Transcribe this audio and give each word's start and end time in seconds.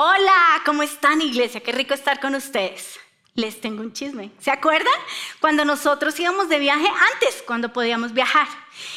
Hola, 0.00 0.62
¿cómo 0.64 0.84
están 0.84 1.20
iglesia? 1.20 1.60
Qué 1.60 1.72
rico 1.72 1.92
estar 1.92 2.20
con 2.20 2.36
ustedes. 2.36 3.00
Les 3.34 3.60
tengo 3.60 3.82
un 3.82 3.92
chisme. 3.92 4.30
¿Se 4.38 4.52
acuerdan? 4.52 4.94
Cuando 5.40 5.64
nosotros 5.64 6.20
íbamos 6.20 6.48
de 6.48 6.60
viaje 6.60 6.86
antes, 7.14 7.42
cuando 7.44 7.72
podíamos 7.72 8.12
viajar, 8.12 8.46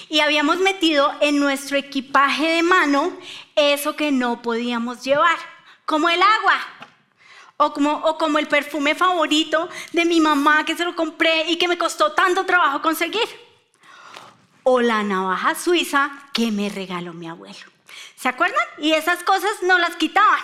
y 0.09 0.19
habíamos 0.19 0.59
metido 0.59 1.11
en 1.19 1.39
nuestro 1.39 1.75
equipaje 1.75 2.49
de 2.49 2.61
mano 2.61 3.17
eso 3.55 3.95
que 3.95 4.11
no 4.11 4.43
podíamos 4.43 5.01
llevar, 5.03 5.39
como 5.87 6.07
el 6.07 6.21
agua, 6.21 6.59
o 7.57 7.73
como, 7.73 7.93
o 7.93 8.19
como 8.19 8.37
el 8.37 8.47
perfume 8.47 8.93
favorito 8.93 9.69
de 9.93 10.05
mi 10.05 10.19
mamá 10.19 10.65
que 10.65 10.77
se 10.77 10.85
lo 10.85 10.95
compré 10.95 11.49
y 11.49 11.57
que 11.57 11.67
me 11.67 11.79
costó 11.79 12.11
tanto 12.11 12.45
trabajo 12.45 12.83
conseguir, 12.83 13.27
o 14.61 14.81
la 14.81 15.01
navaja 15.01 15.55
suiza 15.55 16.11
que 16.31 16.51
me 16.51 16.69
regaló 16.69 17.11
mi 17.11 17.27
abuelo. 17.27 17.70
¿Se 18.15 18.29
acuerdan? 18.29 18.65
Y 18.77 18.93
esas 18.93 19.23
cosas 19.23 19.51
no 19.63 19.77
las 19.77 19.95
quitaban. 19.95 20.39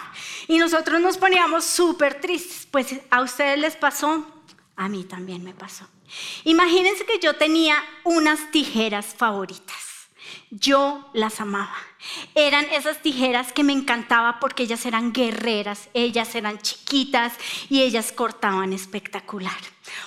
Y 0.47 0.57
nosotros 0.57 0.99
nos 1.01 1.17
poníamos 1.17 1.65
súper 1.65 2.19
tristes. 2.19 2.67
Pues 2.69 2.95
a 3.09 3.21
ustedes 3.21 3.59
les 3.59 3.75
pasó, 3.75 4.25
a 4.75 4.89
mí 4.89 5.03
también 5.03 5.43
me 5.43 5.53
pasó. 5.53 5.87
Imagínense 6.43 7.05
que 7.05 7.19
yo 7.19 7.35
tenía 7.35 7.83
unas 8.03 8.51
tijeras 8.51 9.15
favoritas. 9.15 9.75
Yo 10.49 11.09
las 11.13 11.41
amaba. 11.41 11.75
Eran 12.35 12.65
esas 12.71 13.01
tijeras 13.01 13.51
que 13.51 13.63
me 13.63 13.73
encantaba 13.73 14.39
porque 14.39 14.63
ellas 14.63 14.85
eran 14.85 15.11
guerreras, 15.11 15.89
ellas 15.93 16.35
eran 16.35 16.59
chiquitas 16.59 17.33
y 17.69 17.81
ellas 17.81 18.11
cortaban 18.11 18.71
espectacular. 18.71 19.57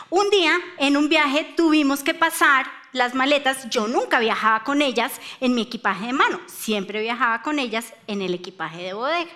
Un 0.08 0.30
día 0.30 0.58
en 0.78 0.96
un 0.96 1.08
viaje 1.08 1.52
tuvimos 1.56 2.02
que 2.02 2.14
pasar 2.14 2.79
las 2.92 3.14
maletas, 3.14 3.68
yo 3.70 3.86
nunca 3.86 4.18
viajaba 4.18 4.64
con 4.64 4.82
ellas 4.82 5.20
en 5.40 5.54
mi 5.54 5.62
equipaje 5.62 6.06
de 6.06 6.12
mano, 6.12 6.40
siempre 6.46 7.00
viajaba 7.00 7.42
con 7.42 7.58
ellas 7.58 7.92
en 8.06 8.22
el 8.22 8.34
equipaje 8.34 8.82
de 8.82 8.92
bodega. 8.92 9.30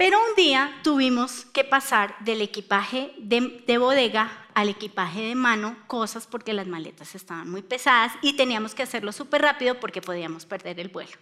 Pero 0.00 0.18
un 0.18 0.34
día 0.34 0.80
tuvimos 0.82 1.44
que 1.52 1.62
pasar 1.62 2.16
del 2.20 2.40
equipaje 2.40 3.12
de, 3.18 3.76
bodega 3.76 4.46
al 4.54 4.70
equipaje 4.70 5.20
de 5.20 5.34
mano 5.34 5.76
cosas 5.88 6.26
porque 6.26 6.54
las 6.54 6.66
maletas 6.66 7.14
estaban 7.14 7.50
muy 7.50 7.60
pesadas 7.60 8.10
y 8.22 8.32
teníamos 8.32 8.74
que 8.74 8.82
hacerlo 8.82 9.12
súper 9.12 9.42
rápido 9.42 9.78
porque 9.78 10.00
podíamos 10.00 10.46
perder 10.46 10.80
el 10.80 10.88
vuelo. 10.88 11.12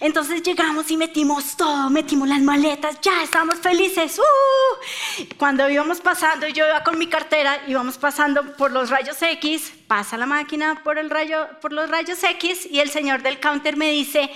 Entonces 0.00 0.42
llegamos 0.42 0.90
y 0.90 0.98
metimos 0.98 1.56
todo, 1.56 1.88
metimos 1.88 2.28
las 2.28 2.42
maletas, 2.42 3.00
ya 3.00 3.22
estábamos 3.22 3.54
felices. 3.54 4.18
¡uh! 4.18 5.24
Cuando 5.38 5.70
íbamos 5.70 6.02
pasando, 6.02 6.46
yo 6.46 6.66
iba 6.66 6.84
con 6.84 6.98
mi 6.98 7.06
cartera, 7.06 7.62
íbamos 7.68 7.96
pasando 7.96 8.54
por 8.54 8.70
los 8.70 8.90
rayos 8.90 9.16
X, 9.22 9.72
pasa 9.86 10.18
la 10.18 10.26
máquina 10.26 10.82
por, 10.84 10.98
el 10.98 11.08
rayo, 11.08 11.48
por 11.62 11.72
los 11.72 11.88
rayos 11.88 12.22
X 12.22 12.68
y 12.70 12.80
el 12.80 12.90
señor 12.90 13.22
del 13.22 13.40
counter 13.40 13.78
me 13.78 13.90
dice, 13.90 14.30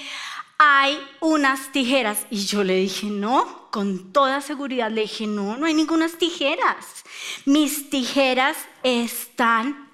hay 0.66 0.98
unas 1.20 1.72
tijeras. 1.72 2.26
Y 2.30 2.46
yo 2.46 2.64
le 2.64 2.76
dije, 2.76 3.06
no, 3.08 3.70
con 3.70 4.12
toda 4.12 4.40
seguridad 4.40 4.90
le 4.90 5.02
dije, 5.02 5.26
no, 5.26 5.58
no 5.58 5.66
hay 5.66 5.74
ninguna 5.74 6.08
tijeras. 6.08 7.04
Mis 7.44 7.90
tijeras 7.90 8.56
están... 8.82 9.90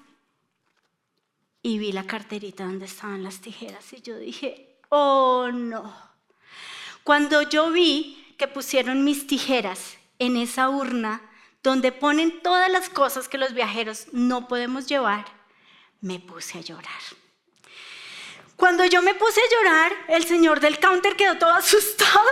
Y 1.61 1.77
vi 1.77 1.91
la 1.91 2.07
carterita 2.07 2.63
donde 2.63 2.85
estaban 2.85 3.21
las 3.21 3.39
tijeras 3.41 3.93
y 3.93 4.01
yo 4.01 4.17
dije, 4.17 4.79
oh 4.89 5.49
no. 5.51 5.93
Cuando 7.03 7.43
yo 7.43 7.69
vi 7.69 8.33
que 8.37 8.47
pusieron 8.47 9.03
mis 9.03 9.27
tijeras 9.27 9.97
en 10.17 10.37
esa 10.37 10.69
urna 10.69 11.21
donde 11.61 11.91
ponen 11.91 12.41
todas 12.41 12.71
las 12.71 12.89
cosas 12.89 13.27
que 13.27 13.37
los 13.37 13.53
viajeros 13.53 14.07
no 14.11 14.47
podemos 14.47 14.87
llevar, 14.87 15.25
me 15.99 16.19
puse 16.19 16.57
a 16.57 16.61
llorar. 16.61 17.20
Cuando 18.61 18.85
yo 18.85 19.01
me 19.01 19.15
puse 19.15 19.41
a 19.41 19.43
llorar, 19.55 19.91
el 20.07 20.23
señor 20.23 20.59
del 20.59 20.77
counter 20.77 21.15
quedó 21.15 21.35
todo 21.39 21.51
asustado. 21.55 22.29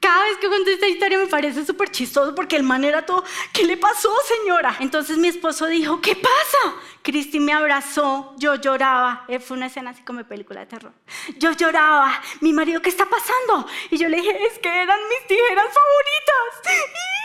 Cada 0.00 0.24
vez 0.24 0.38
que 0.38 0.48
cuento 0.48 0.70
esta 0.70 0.86
historia 0.86 1.18
me 1.18 1.26
parece 1.26 1.66
súper 1.66 1.90
chistoso 1.90 2.34
porque 2.34 2.56
el 2.56 2.62
man 2.62 2.82
era 2.82 3.04
todo, 3.04 3.22
¿qué 3.52 3.64
le 3.64 3.76
pasó, 3.76 4.10
señora? 4.26 4.74
Entonces 4.80 5.18
mi 5.18 5.28
esposo 5.28 5.66
dijo, 5.66 6.00
¿qué 6.00 6.16
pasa? 6.16 6.76
Cristi 7.02 7.40
me 7.40 7.52
abrazó, 7.52 8.34
yo 8.38 8.54
lloraba. 8.54 9.26
Eh, 9.28 9.38
fue 9.38 9.58
una 9.58 9.66
escena 9.66 9.90
así 9.90 10.00
como 10.00 10.20
de 10.20 10.24
película 10.24 10.60
de 10.60 10.66
terror. 10.66 10.92
Yo 11.36 11.52
lloraba, 11.52 12.22
mi 12.40 12.54
marido, 12.54 12.80
¿qué 12.80 12.88
está 12.88 13.04
pasando? 13.04 13.68
Y 13.90 13.98
yo 13.98 14.08
le 14.08 14.16
dije, 14.16 14.46
es 14.46 14.58
que 14.60 14.70
eran 14.70 14.98
mis 15.10 15.26
tijeras 15.26 15.66
favoritas. 15.66 17.23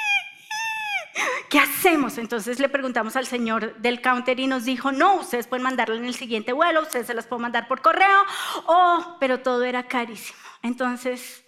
¿Qué 1.49 1.59
hacemos? 1.59 2.17
Entonces 2.17 2.59
le 2.59 2.69
preguntamos 2.69 3.15
al 3.15 3.25
señor 3.25 3.75
del 3.77 4.01
counter 4.01 4.39
y 4.39 4.47
nos 4.47 4.65
dijo, 4.65 4.91
no, 4.91 5.15
ustedes 5.15 5.47
pueden 5.47 5.63
mandarlo 5.63 5.95
en 5.95 6.05
el 6.05 6.15
siguiente 6.15 6.53
vuelo, 6.53 6.81
ustedes 6.81 7.07
se 7.07 7.13
las 7.13 7.27
pueden 7.27 7.43
mandar 7.43 7.67
por 7.67 7.81
correo, 7.81 8.25
oh, 8.65 9.17
pero 9.19 9.39
todo 9.39 9.63
era 9.63 9.87
carísimo. 9.87 10.39
Entonces, 10.61 11.43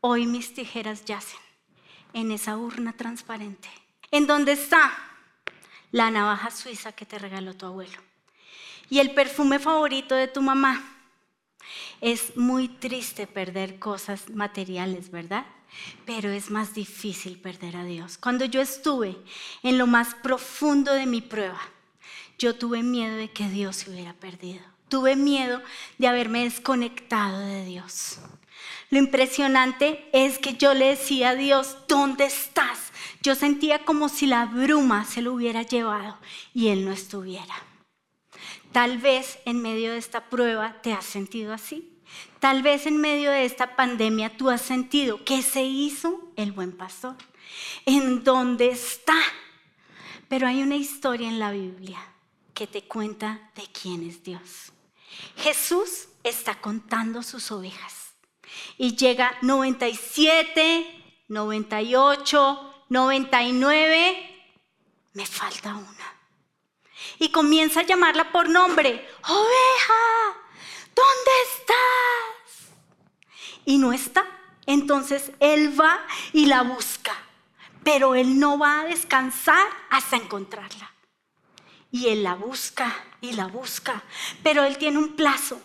hoy 0.00 0.26
mis 0.26 0.54
tijeras 0.54 1.04
yacen 1.04 1.40
en 2.12 2.30
esa 2.30 2.56
urna 2.56 2.92
transparente, 2.92 3.68
en 4.10 4.26
donde 4.26 4.52
está 4.52 4.92
la 5.90 6.10
navaja 6.10 6.50
suiza 6.50 6.92
que 6.92 7.06
te 7.06 7.18
regaló 7.18 7.54
tu 7.54 7.66
abuelo 7.66 7.98
y 8.92 8.98
el 8.98 9.12
perfume 9.12 9.58
favorito 9.58 10.14
de 10.14 10.28
tu 10.28 10.42
mamá. 10.42 10.84
Es 12.02 12.36
muy 12.36 12.68
triste 12.68 13.26
perder 13.26 13.78
cosas 13.78 14.28
materiales, 14.28 15.10
¿verdad? 15.10 15.46
Pero 16.04 16.30
es 16.30 16.50
más 16.50 16.74
difícil 16.74 17.38
perder 17.38 17.76
a 17.76 17.84
Dios. 17.84 18.18
Cuando 18.18 18.44
yo 18.44 18.60
estuve 18.60 19.16
en 19.62 19.78
lo 19.78 19.86
más 19.86 20.14
profundo 20.14 20.92
de 20.92 21.06
mi 21.06 21.20
prueba, 21.20 21.60
yo 22.38 22.56
tuve 22.56 22.82
miedo 22.82 23.16
de 23.16 23.30
que 23.30 23.48
Dios 23.48 23.76
se 23.76 23.90
hubiera 23.90 24.14
perdido. 24.14 24.62
Tuve 24.88 25.16
miedo 25.16 25.62
de 25.98 26.08
haberme 26.08 26.44
desconectado 26.44 27.38
de 27.38 27.64
Dios. 27.64 28.18
Lo 28.90 28.98
impresionante 28.98 30.08
es 30.12 30.38
que 30.38 30.54
yo 30.54 30.74
le 30.74 30.88
decía 30.88 31.30
a 31.30 31.34
Dios, 31.34 31.78
¿dónde 31.88 32.24
estás? 32.24 32.92
Yo 33.22 33.34
sentía 33.34 33.84
como 33.84 34.08
si 34.08 34.26
la 34.26 34.44
bruma 34.46 35.04
se 35.04 35.22
lo 35.22 35.32
hubiera 35.32 35.62
llevado 35.62 36.18
y 36.52 36.68
Él 36.68 36.84
no 36.84 36.92
estuviera. 36.92 37.54
Tal 38.72 38.98
vez 38.98 39.38
en 39.44 39.62
medio 39.62 39.92
de 39.92 39.98
esta 39.98 40.28
prueba 40.28 40.80
te 40.82 40.92
has 40.92 41.04
sentido 41.04 41.52
así. 41.52 41.91
Tal 42.40 42.62
vez 42.62 42.86
en 42.86 42.96
medio 42.96 43.30
de 43.30 43.44
esta 43.44 43.76
pandemia 43.76 44.36
tú 44.36 44.50
has 44.50 44.62
sentido 44.62 45.24
que 45.24 45.42
se 45.42 45.62
hizo 45.62 46.32
el 46.36 46.52
buen 46.52 46.72
pastor. 46.72 47.16
¿En 47.86 48.24
dónde 48.24 48.70
está? 48.70 49.16
Pero 50.28 50.46
hay 50.46 50.62
una 50.62 50.76
historia 50.76 51.28
en 51.28 51.38
la 51.38 51.52
Biblia 51.52 52.00
que 52.54 52.66
te 52.66 52.82
cuenta 52.82 53.50
de 53.54 53.62
quién 53.72 54.08
es 54.08 54.22
Dios. 54.22 54.72
Jesús 55.36 56.08
está 56.24 56.60
contando 56.60 57.22
sus 57.22 57.50
ovejas 57.52 58.14
y 58.78 58.96
llega 58.96 59.36
97, 59.42 61.24
98, 61.28 62.84
99, 62.88 64.46
me 65.14 65.26
falta 65.26 65.74
una. 65.74 66.18
Y 67.18 67.30
comienza 67.30 67.80
a 67.80 67.86
llamarla 67.86 68.32
por 68.32 68.48
nombre, 68.48 69.08
oveja, 69.28 70.41
¿dónde 70.94 71.30
estás? 71.58 72.74
Y 73.64 73.78
no 73.78 73.92
está. 73.92 74.24
Entonces 74.66 75.32
él 75.40 75.78
va 75.78 76.00
y 76.32 76.46
la 76.46 76.62
busca, 76.62 77.12
pero 77.82 78.14
él 78.14 78.38
no 78.38 78.58
va 78.58 78.80
a 78.80 78.84
descansar 78.84 79.66
hasta 79.90 80.16
encontrarla. 80.16 80.92
Y 81.90 82.08
él 82.08 82.22
la 82.22 82.34
busca 82.34 82.94
y 83.20 83.32
la 83.32 83.46
busca, 83.46 84.02
pero 84.42 84.64
él 84.64 84.78
tiene 84.78 84.98
un 84.98 85.14
plazo 85.14 85.60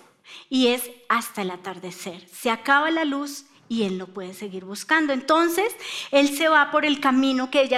y 0.49 0.67
es 0.67 0.89
hasta 1.09 1.43
el 1.43 1.51
atardecer. 1.51 2.27
Se 2.29 2.49
acaba 2.49 2.91
la 2.91 3.05
luz 3.05 3.45
y 3.69 3.83
él 3.83 3.97
no 3.97 4.07
puede 4.07 4.33
seguir 4.33 4.65
buscando. 4.65 5.13
Entonces 5.13 5.75
él 6.11 6.35
se 6.35 6.49
va 6.49 6.71
por 6.71 6.85
el 6.85 6.99
camino 6.99 7.51
que, 7.51 7.69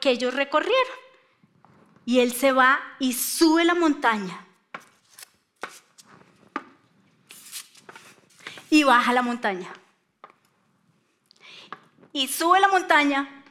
que 0.00 0.10
ellos 0.10 0.34
recorrieron. 0.34 0.98
Y 2.04 2.20
él 2.20 2.32
se 2.32 2.52
va 2.52 2.80
y 2.98 3.12
sube 3.12 3.64
la 3.64 3.74
montaña 3.74 4.47
y 8.70 8.84
baja 8.84 9.12
la 9.12 9.22
montaña. 9.22 9.72
Y 12.12 12.28
sube 12.28 12.60
la 12.60 12.68
montaña 12.68 13.44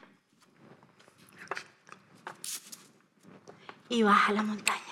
y 3.88 4.02
baja 4.02 4.32
la 4.32 4.42
montaña. 4.42 4.82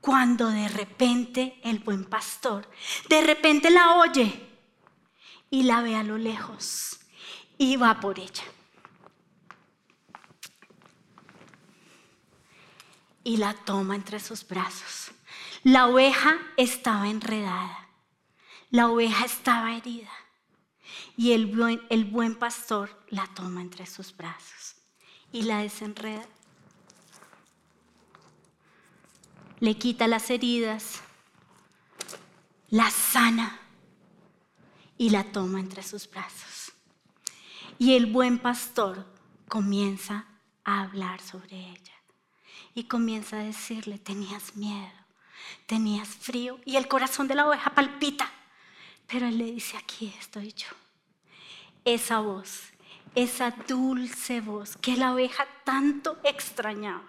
Cuando 0.00 0.48
de 0.48 0.68
repente 0.68 1.60
el 1.62 1.78
buen 1.78 2.04
pastor, 2.04 2.68
de 3.08 3.22
repente 3.22 3.70
la 3.70 3.94
oye 3.94 4.48
y 5.48 5.62
la 5.62 5.80
ve 5.80 5.94
a 5.94 6.02
lo 6.02 6.18
lejos 6.18 6.98
y 7.56 7.76
va 7.76 8.00
por 8.00 8.18
ella. 8.18 8.42
Y 13.22 13.36
la 13.36 13.54
toma 13.54 13.94
entre 13.94 14.18
sus 14.18 14.44
brazos 14.44 15.12
la 15.64 15.86
oveja 15.86 16.38
estaba 16.56 17.08
enredada, 17.08 17.88
la 18.70 18.88
oveja 18.88 19.24
estaba 19.24 19.76
herida 19.76 20.10
y 21.16 21.32
el 21.32 21.46
buen, 21.46 22.34
pastor 22.36 23.04
la 23.08 23.26
toma 23.28 23.60
entre 23.60 23.86
sus 23.86 24.16
brazos 24.16 24.76
y 25.30 25.42
la 25.42 25.58
desenreda. 25.58 26.26
Le 29.60 29.76
quita 29.76 30.08
las 30.08 30.30
heridas, 30.30 31.00
la 32.70 32.90
sana 32.90 33.60
y 34.98 35.10
la 35.10 35.24
toma 35.30 35.60
entre 35.60 35.82
sus 35.82 36.10
brazos. 36.10 36.72
Y 37.78 37.94
el 37.94 38.06
buen 38.06 38.38
pastor 38.38 39.06
comienza 39.48 40.26
a 40.64 40.82
hablar 40.82 41.20
sobre 41.20 41.56
ella. 41.56 41.92
Y 42.74 42.84
comienza 42.84 43.38
a 43.38 43.44
decirle, 43.44 43.98
tenías 43.98 44.56
miedo, 44.56 45.01
tenías 45.66 46.08
frío 46.08 46.58
y 46.64 46.76
el 46.76 46.88
corazón 46.88 47.28
de 47.28 47.34
la 47.34 47.46
oveja 47.46 47.70
palpita. 47.74 48.30
Pero 49.06 49.26
él 49.26 49.38
le 49.38 49.44
dice, 49.44 49.76
aquí 49.76 50.14
estoy 50.18 50.52
yo. 50.52 50.68
Esa 51.84 52.20
voz, 52.20 52.72
esa 53.14 53.50
dulce 53.50 54.40
voz 54.40 54.76
que 54.76 54.96
la 54.96 55.12
oveja 55.12 55.46
tanto 55.64 56.18
extrañaba. 56.24 57.08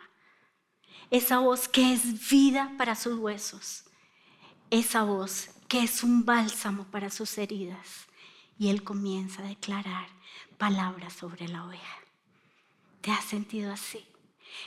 Esa 1.12 1.40
voz 1.40 1.68
que 1.68 1.94
es 1.94 2.30
vida 2.30 2.72
para 2.78 2.96
sus 2.96 3.20
huesos. 3.20 3.84
Esa 4.70 5.04
voz 5.04 5.50
que 5.68 5.84
es 5.84 6.04
un 6.04 6.26
bálsamo 6.26 6.86
para 6.86 7.10
sus 7.10 7.38
heridas. 7.38 8.08
Y 8.58 8.70
él 8.70 8.84
comienza 8.84 9.42
a 9.42 9.48
declarar 9.48 10.08
palabras 10.58 11.14
sobre 11.14 11.48
la 11.48 11.66
oveja. 11.66 12.00
¿Te 13.02 13.12
has 13.12 13.26
sentido 13.26 13.72
así? 13.72 14.06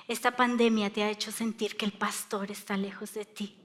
Esta 0.08 0.36
pandemia 0.36 0.92
te 0.92 1.02
ha 1.02 1.10
hecho 1.10 1.32
sentir 1.32 1.76
que 1.76 1.84
el 1.84 1.92
pastor 1.92 2.50
está 2.50 2.76
lejos 2.76 3.14
de 3.14 3.24
ti. 3.24 3.56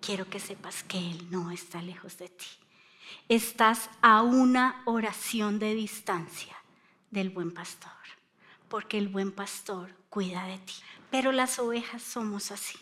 Quiero 0.00 0.28
que 0.28 0.40
sepas 0.40 0.82
que 0.82 0.98
Él 0.98 1.30
no 1.30 1.50
está 1.50 1.82
lejos 1.82 2.18
de 2.18 2.28
ti. 2.28 2.46
Estás 3.28 3.90
a 4.02 4.22
una 4.22 4.82
oración 4.86 5.58
de 5.58 5.74
distancia 5.74 6.56
del 7.10 7.30
buen 7.30 7.52
pastor, 7.52 7.90
porque 8.68 8.98
el 8.98 9.08
buen 9.08 9.32
pastor 9.32 9.94
cuida 10.08 10.44
de 10.46 10.58
ti. 10.58 10.74
Pero 11.10 11.32
las 11.32 11.58
ovejas 11.58 12.02
somos 12.02 12.50
así. 12.50 12.78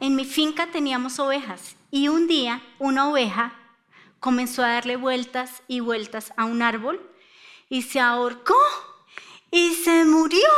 En 0.00 0.14
mi 0.14 0.24
finca 0.24 0.70
teníamos 0.70 1.18
ovejas 1.18 1.76
y 1.90 2.08
un 2.08 2.28
día 2.28 2.62
una 2.78 3.08
oveja 3.08 3.52
comenzó 4.20 4.62
a 4.62 4.74
darle 4.74 4.96
vueltas 4.96 5.62
y 5.66 5.80
vueltas 5.80 6.32
a 6.36 6.44
un 6.44 6.62
árbol 6.62 7.00
y 7.68 7.82
se 7.82 8.00
ahorcó 8.00 8.56
y 9.50 9.74
se 9.74 10.04
murió. 10.04 10.48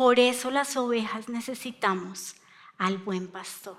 Por 0.00 0.18
eso 0.18 0.50
las 0.50 0.78
ovejas 0.78 1.28
necesitamos 1.28 2.34
al 2.78 2.96
buen 2.96 3.28
pastor, 3.28 3.76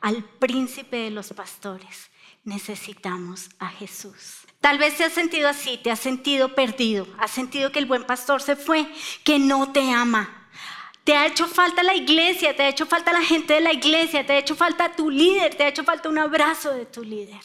al 0.00 0.24
príncipe 0.24 0.96
de 0.96 1.10
los 1.10 1.34
pastores. 1.34 2.08
Necesitamos 2.42 3.50
a 3.58 3.68
Jesús. 3.68 4.46
Tal 4.62 4.78
vez 4.78 4.96
te 4.96 5.04
has 5.04 5.12
sentido 5.12 5.46
así, 5.46 5.76
te 5.76 5.90
has 5.90 5.98
sentido 5.98 6.54
perdido, 6.54 7.06
has 7.18 7.32
sentido 7.32 7.70
que 7.70 7.80
el 7.80 7.84
buen 7.84 8.04
pastor 8.04 8.40
se 8.40 8.56
fue, 8.56 8.90
que 9.24 9.38
no 9.38 9.70
te 9.70 9.90
ama. 9.90 10.48
Te 11.04 11.14
ha 11.14 11.26
hecho 11.26 11.46
falta 11.46 11.82
la 11.82 11.94
iglesia, 11.94 12.56
te 12.56 12.62
ha 12.62 12.70
hecho 12.70 12.86
falta 12.86 13.12
la 13.12 13.20
gente 13.22 13.52
de 13.52 13.60
la 13.60 13.74
iglesia, 13.74 14.24
te 14.24 14.32
ha 14.32 14.38
hecho 14.38 14.56
falta 14.56 14.96
tu 14.96 15.10
líder, 15.10 15.54
te 15.54 15.64
ha 15.64 15.68
hecho 15.68 15.84
falta 15.84 16.08
un 16.08 16.16
abrazo 16.16 16.72
de 16.72 16.86
tu 16.86 17.04
líder, 17.04 17.42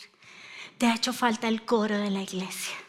te 0.77 0.85
ha 0.85 0.95
hecho 0.95 1.11
falta 1.11 1.49
el 1.49 1.65
coro 1.65 1.97
de 1.97 2.09
la 2.09 2.21
iglesia. 2.21 2.82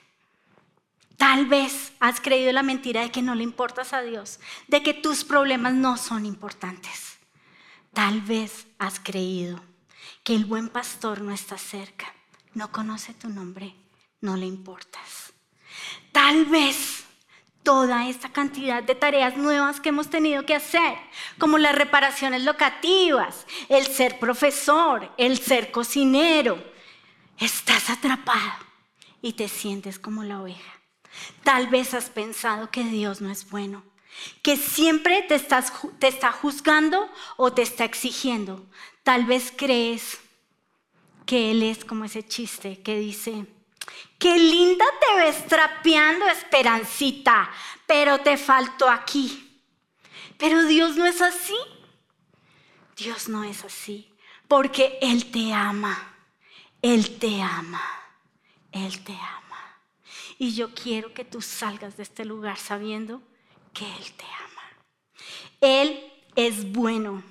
Tal 1.16 1.46
vez 1.46 1.93
has 2.00 2.20
creído 2.20 2.52
la 2.52 2.62
mentira 2.62 3.02
de 3.02 3.11
que 3.11 3.22
no 3.22 3.34
le 3.34 3.44
importas 3.44 3.93
a 3.93 4.02
Dios, 4.02 4.40
de 4.66 4.82
que 4.82 4.94
tus 4.94 5.25
problemas 5.25 5.75
no 5.75 5.96
son 5.96 6.26
importantes. 6.26 7.19
Tal 7.93 8.20
vez 8.20 8.66
has 8.78 8.99
creído 8.99 9.62
que 10.25 10.34
el 10.34 10.44
buen 10.44 10.69
pastor 10.69 11.20
no 11.20 11.32
está 11.32 11.56
cerca, 11.56 12.12
no 12.55 12.72
conoce 12.72 13.14
tu 13.14 13.28
nombre, 13.28 13.75
no 14.20 14.37
le 14.37 14.46
importas. 14.46 15.32
Tal 16.11 16.46
vez 16.46 17.05
toda 17.62 18.08
esta 18.08 18.31
cantidad 18.31 18.82
de 18.82 18.94
tareas 18.94 19.37
nuevas 19.37 19.81
que 19.81 19.90
hemos 19.90 20.11
tenido 20.11 20.44
que 20.44 20.55
hacer, 20.55 20.99
como 21.38 21.58
las 21.58 21.75
reparaciones 21.75 22.44
locativas, 22.44 23.46
el 23.69 23.87
ser 23.87 24.19
profesor, 24.19 25.12
el 25.16 25.38
ser 25.38 25.70
cocinero, 25.70 26.62
estás 27.38 27.88
atrapado 27.90 28.52
y 29.22 29.32
te 29.34 29.49
sientes 29.49 29.99
como 29.99 30.25
la 30.25 30.43
oveja 30.43 30.74
Tal 31.43 31.69
vez 31.69 31.94
has 31.94 32.11
pensado 32.11 32.70
que 32.70 32.84
Dios 32.84 33.20
no 33.20 33.31
es 33.31 33.49
bueno, 33.50 33.82
que 34.43 34.56
siempre 34.56 35.22
te, 35.22 35.34
está 35.34 36.32
juzgando 36.32 37.11
o 37.37 37.52
te 37.52 37.62
está 37.62 37.84
exigiendo. 37.84 38.64
Tal 39.02 39.25
vez 39.25 39.52
crees 39.56 40.19
que 41.26 41.50
Él 41.50 41.62
es 41.62 41.84
como 41.84 42.05
ese 42.05 42.26
chiste 42.26 42.82
que 42.82 42.99
dice, 42.99 43.46
qué 44.19 44.38
linda 44.38 44.84
te 45.00 45.25
ves 45.25 45.46
trapeando, 45.46 46.26
Esperancita, 46.26 47.50
pero 47.87 48.19
te 48.19 48.37
faltó 48.37 48.88
aquí. 48.88 49.62
Pero 50.38 50.64
Dios 50.64 50.96
no 50.96 51.06
es 51.06 51.20
así. 51.20 51.56
Dios 52.96 53.28
no 53.28 53.43
es 53.44 53.64
así, 53.64 54.12
porque 54.46 54.99
Él 55.00 55.31
te 55.31 55.52
ama, 55.52 56.14
Él 56.81 57.19
te 57.19 57.43
ama, 57.43 57.82
Él 58.70 59.02
te 59.02 59.12
ama. 59.12 59.44
Y 60.38 60.54
yo 60.54 60.75
quiero 60.75 61.14
que 61.14 61.25
tú 61.25 61.40
salgas 61.40 61.96
de 61.96 62.02
este 62.02 62.25
lugar 62.25 62.58
sabiendo 62.58 63.22
que 63.72 63.84
Él 63.84 64.12
te 64.16 64.25
ama. 64.25 64.62
Él 65.60 66.12
es 66.36 66.72
bueno. 66.72 67.22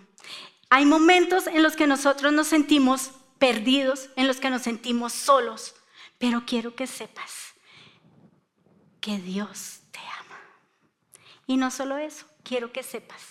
Hay 0.69 0.85
momentos 0.85 1.47
en 1.47 1.63
los 1.63 1.75
que 1.75 1.87
nosotros 1.87 2.31
nos 2.33 2.47
sentimos 2.47 3.11
perdidos, 3.39 4.09
en 4.15 4.27
los 4.27 4.37
que 4.37 4.49
nos 4.49 4.61
sentimos 4.61 5.13
solos, 5.13 5.75
pero 6.17 6.45
quiero 6.45 6.75
que 6.75 6.87
sepas 6.87 7.53
que 9.01 9.19
Dios 9.19 9.81
te 9.91 9.99
ama. 9.99 10.39
Y 11.45 11.57
no 11.57 11.69
solo 11.71 11.97
eso, 11.97 12.25
quiero 12.43 12.71
que 12.71 12.83
sepas 12.83 13.21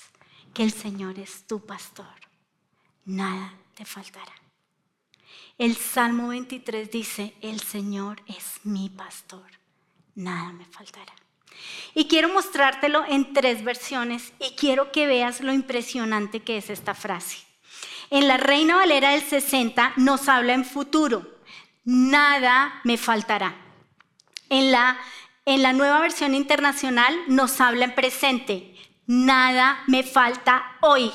que 0.53 0.63
el 0.63 0.73
Señor 0.73 1.19
es 1.19 1.47
tu 1.47 1.65
pastor. 1.65 2.15
Nada 3.05 3.55
te 3.75 3.85
faltará. 3.85 4.35
El 5.57 5.77
Salmo 5.77 6.29
23 6.29 6.91
dice, 6.91 7.35
el 7.41 7.61
Señor 7.61 8.23
es 8.27 8.61
mi 8.65 8.91
pastor 8.91 9.62
nada 10.15 10.53
me 10.53 10.65
faltará. 10.67 11.13
Y 11.95 12.07
quiero 12.07 12.29
mostrártelo 12.29 13.05
en 13.09 13.33
tres 13.35 13.63
versiones 13.63 14.33
y 14.39 14.55
quiero 14.57 14.93
que 14.93 15.07
veas 15.07 15.41
lo 15.41 15.53
impresionante 15.53 16.41
que 16.41 16.57
es 16.57 16.71
esta 16.71 16.95
frase. 16.95 17.39
En 18.11 18.29
la 18.29 18.37
Reina 18.37 18.77
Valera 18.77 19.11
del 19.11 19.23
60 19.23 19.95
nos 19.97 20.29
habla 20.29 20.55
en 20.55 20.65
futuro, 20.65 21.39
nada 21.85 22.81
me 22.85 22.97
faltará. 22.97 23.57
En 24.49 24.71
la, 24.71 24.99
en 25.47 25.63
la 25.63 25.73
nueva 25.73 26.01
versión 26.01 26.35
internacional 26.35 27.19
nos 27.29 27.61
habla 27.61 27.87
en 27.87 27.95
presente, 27.95 28.77
nada 29.07 29.83
me 29.87 30.03
falta 30.03 30.77
hoy. 30.81 31.11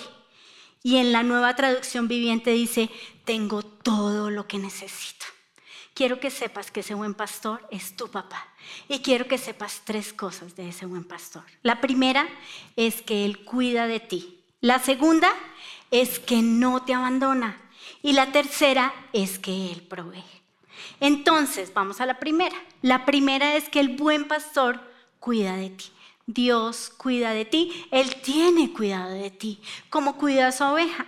Y 0.83 0.97
en 0.97 1.11
la 1.11 1.21
nueva 1.23 1.55
traducción 1.55 2.07
viviente 2.07 2.51
dice, 2.51 2.89
tengo 3.25 3.61
todo 3.61 4.29
lo 4.31 4.47
que 4.47 4.57
necesito 4.57 5.25
quiero 5.97 6.19
que 6.19 6.29
sepas 6.29 6.69
que 6.69 6.81
ese 6.81 6.93
buen 6.93 7.15
pastor 7.15 7.67
es 7.71 7.95
tu 7.95 8.07
papá. 8.07 8.45
Y 8.87 8.99
quiero 8.99 9.27
que 9.27 9.39
sepas 9.39 9.81
tres 9.83 10.13
cosas 10.13 10.55
de 10.55 10.69
ese 10.69 10.85
buen 10.85 11.03
pastor. 11.03 11.41
La 11.63 11.81
primera 11.81 12.27
es 12.75 13.01
que 13.01 13.25
Él 13.25 13.43
cuida 13.43 13.87
de 13.87 13.99
ti. 13.99 14.37
La 14.61 14.77
segunda 14.77 15.33
es 15.89 16.19
que 16.19 16.43
no 16.43 16.83
te 16.83 16.93
abandona. 16.93 17.59
Y 18.03 18.13
la 18.13 18.31
tercera 18.31 18.93
es 19.11 19.39
que 19.39 19.71
Él 19.71 19.81
provee. 19.81 20.23
Entonces, 20.99 21.73
vamos 21.73 21.99
a 21.99 22.05
la 22.05 22.19
primera. 22.19 22.55
La 22.83 23.03
primera 23.03 23.55
es 23.55 23.67
que 23.67 23.79
el 23.79 23.95
buen 23.95 24.27
pastor 24.27 24.79
cuida 25.19 25.55
de 25.55 25.71
ti. 25.71 25.85
Dios 26.27 26.91
cuida 26.95 27.31
de 27.31 27.45
ti. 27.45 27.87
Él 27.89 28.21
tiene 28.21 28.71
cuidado 28.71 29.13
de 29.13 29.31
ti, 29.31 29.59
como 29.89 30.15
cuida 30.17 30.49
a 30.49 30.51
su 30.51 30.63
oveja 30.63 31.07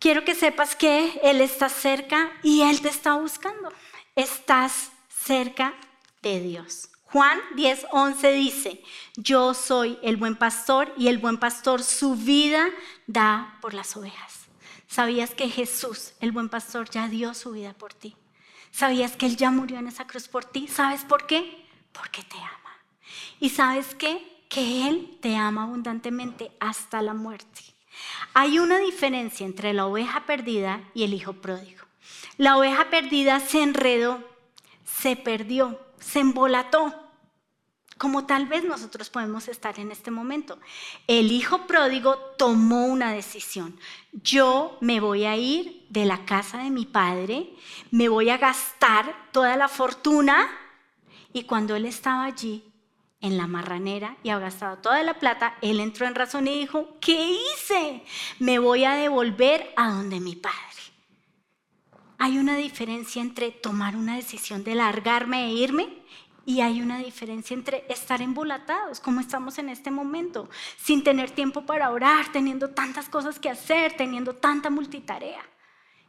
quiero 0.00 0.24
que 0.24 0.34
sepas 0.34 0.76
que 0.76 1.20
Él 1.22 1.40
está 1.40 1.68
cerca 1.68 2.30
y 2.42 2.62
Él 2.62 2.80
te 2.80 2.88
está 2.88 3.14
buscando. 3.14 3.72
Estás 4.14 4.90
cerca 5.08 5.74
de 6.22 6.40
Dios. 6.40 6.90
Juan 7.04 7.38
10, 7.54 7.86
11 7.92 8.32
dice, 8.32 8.82
yo 9.16 9.54
soy 9.54 9.98
el 10.02 10.16
buen 10.16 10.36
pastor 10.36 10.92
y 10.96 11.08
el 11.08 11.18
buen 11.18 11.38
pastor 11.38 11.82
su 11.82 12.16
vida 12.16 12.68
da 13.06 13.58
por 13.62 13.74
las 13.74 13.96
ovejas. 13.96 14.46
¿Sabías 14.88 15.30
que 15.30 15.48
Jesús, 15.48 16.12
el 16.20 16.32
buen 16.32 16.48
pastor, 16.48 16.90
ya 16.90 17.08
dio 17.08 17.32
su 17.34 17.52
vida 17.52 17.74
por 17.74 17.94
ti? 17.94 18.16
¿Sabías 18.70 19.16
que 19.16 19.26
Él 19.26 19.36
ya 19.36 19.50
murió 19.50 19.78
en 19.78 19.88
esa 19.88 20.06
cruz 20.06 20.28
por 20.28 20.44
ti? 20.44 20.68
¿Sabes 20.68 21.04
por 21.04 21.26
qué? 21.26 21.66
Porque 21.92 22.22
te 22.22 22.36
ama. 22.36 22.76
¿Y 23.40 23.50
sabes 23.50 23.94
qué? 23.94 24.44
Que 24.48 24.88
Él 24.88 25.18
te 25.22 25.36
ama 25.36 25.62
abundantemente 25.62 26.52
hasta 26.60 27.02
la 27.02 27.14
muerte. 27.14 27.75
Hay 28.38 28.58
una 28.58 28.78
diferencia 28.78 29.46
entre 29.46 29.72
la 29.72 29.86
oveja 29.86 30.26
perdida 30.26 30.82
y 30.92 31.04
el 31.04 31.14
hijo 31.14 31.32
pródigo. 31.32 31.82
La 32.36 32.58
oveja 32.58 32.90
perdida 32.90 33.40
se 33.40 33.62
enredó, 33.62 34.22
se 34.84 35.16
perdió, 35.16 35.80
se 36.00 36.20
embolató, 36.20 36.94
como 37.96 38.26
tal 38.26 38.44
vez 38.44 38.62
nosotros 38.62 39.08
podemos 39.08 39.48
estar 39.48 39.80
en 39.80 39.90
este 39.90 40.10
momento. 40.10 40.58
El 41.06 41.32
hijo 41.32 41.66
pródigo 41.66 42.16
tomó 42.36 42.84
una 42.84 43.10
decisión. 43.10 43.80
Yo 44.12 44.76
me 44.82 45.00
voy 45.00 45.24
a 45.24 45.34
ir 45.34 45.86
de 45.88 46.04
la 46.04 46.26
casa 46.26 46.58
de 46.58 46.68
mi 46.68 46.84
padre, 46.84 47.54
me 47.90 48.10
voy 48.10 48.28
a 48.28 48.36
gastar 48.36 49.30
toda 49.32 49.56
la 49.56 49.68
fortuna 49.68 50.46
y 51.32 51.44
cuando 51.44 51.74
él 51.74 51.86
estaba 51.86 52.24
allí, 52.24 52.70
en 53.26 53.36
la 53.36 53.46
marranera 53.46 54.16
y 54.22 54.30
ha 54.30 54.38
gastado 54.38 54.78
toda 54.78 55.02
la 55.02 55.18
plata, 55.18 55.56
él 55.60 55.80
entró 55.80 56.06
en 56.06 56.14
razón 56.14 56.48
y 56.48 56.58
dijo, 56.58 56.96
¿qué 57.00 57.32
hice? 57.32 58.02
Me 58.38 58.58
voy 58.58 58.84
a 58.84 58.94
devolver 58.94 59.72
a 59.76 59.90
donde 59.90 60.20
mi 60.20 60.36
padre. 60.36 60.56
Hay 62.18 62.38
una 62.38 62.56
diferencia 62.56 63.20
entre 63.20 63.50
tomar 63.50 63.94
una 63.96 64.16
decisión 64.16 64.64
de 64.64 64.74
largarme 64.74 65.46
e 65.46 65.52
irme 65.52 65.88
Y 66.46 66.60
hay 66.60 66.80
una 66.80 66.98
diferencia 66.98 67.54
entre 67.54 67.84
estar 67.88 68.22
embolatados, 68.22 69.00
como 69.00 69.20
estamos 69.20 69.58
en 69.58 69.68
este 69.68 69.90
momento, 69.90 70.48
sin 70.76 71.02
tener 71.02 71.32
tiempo 71.32 71.66
para 71.66 71.90
orar, 71.90 72.30
teniendo 72.32 72.70
tantas 72.70 73.08
cosas 73.08 73.40
que 73.40 73.50
hacer, 73.50 73.96
teniendo 73.96 74.32
tanta 74.36 74.70
multitarea. 74.70 75.44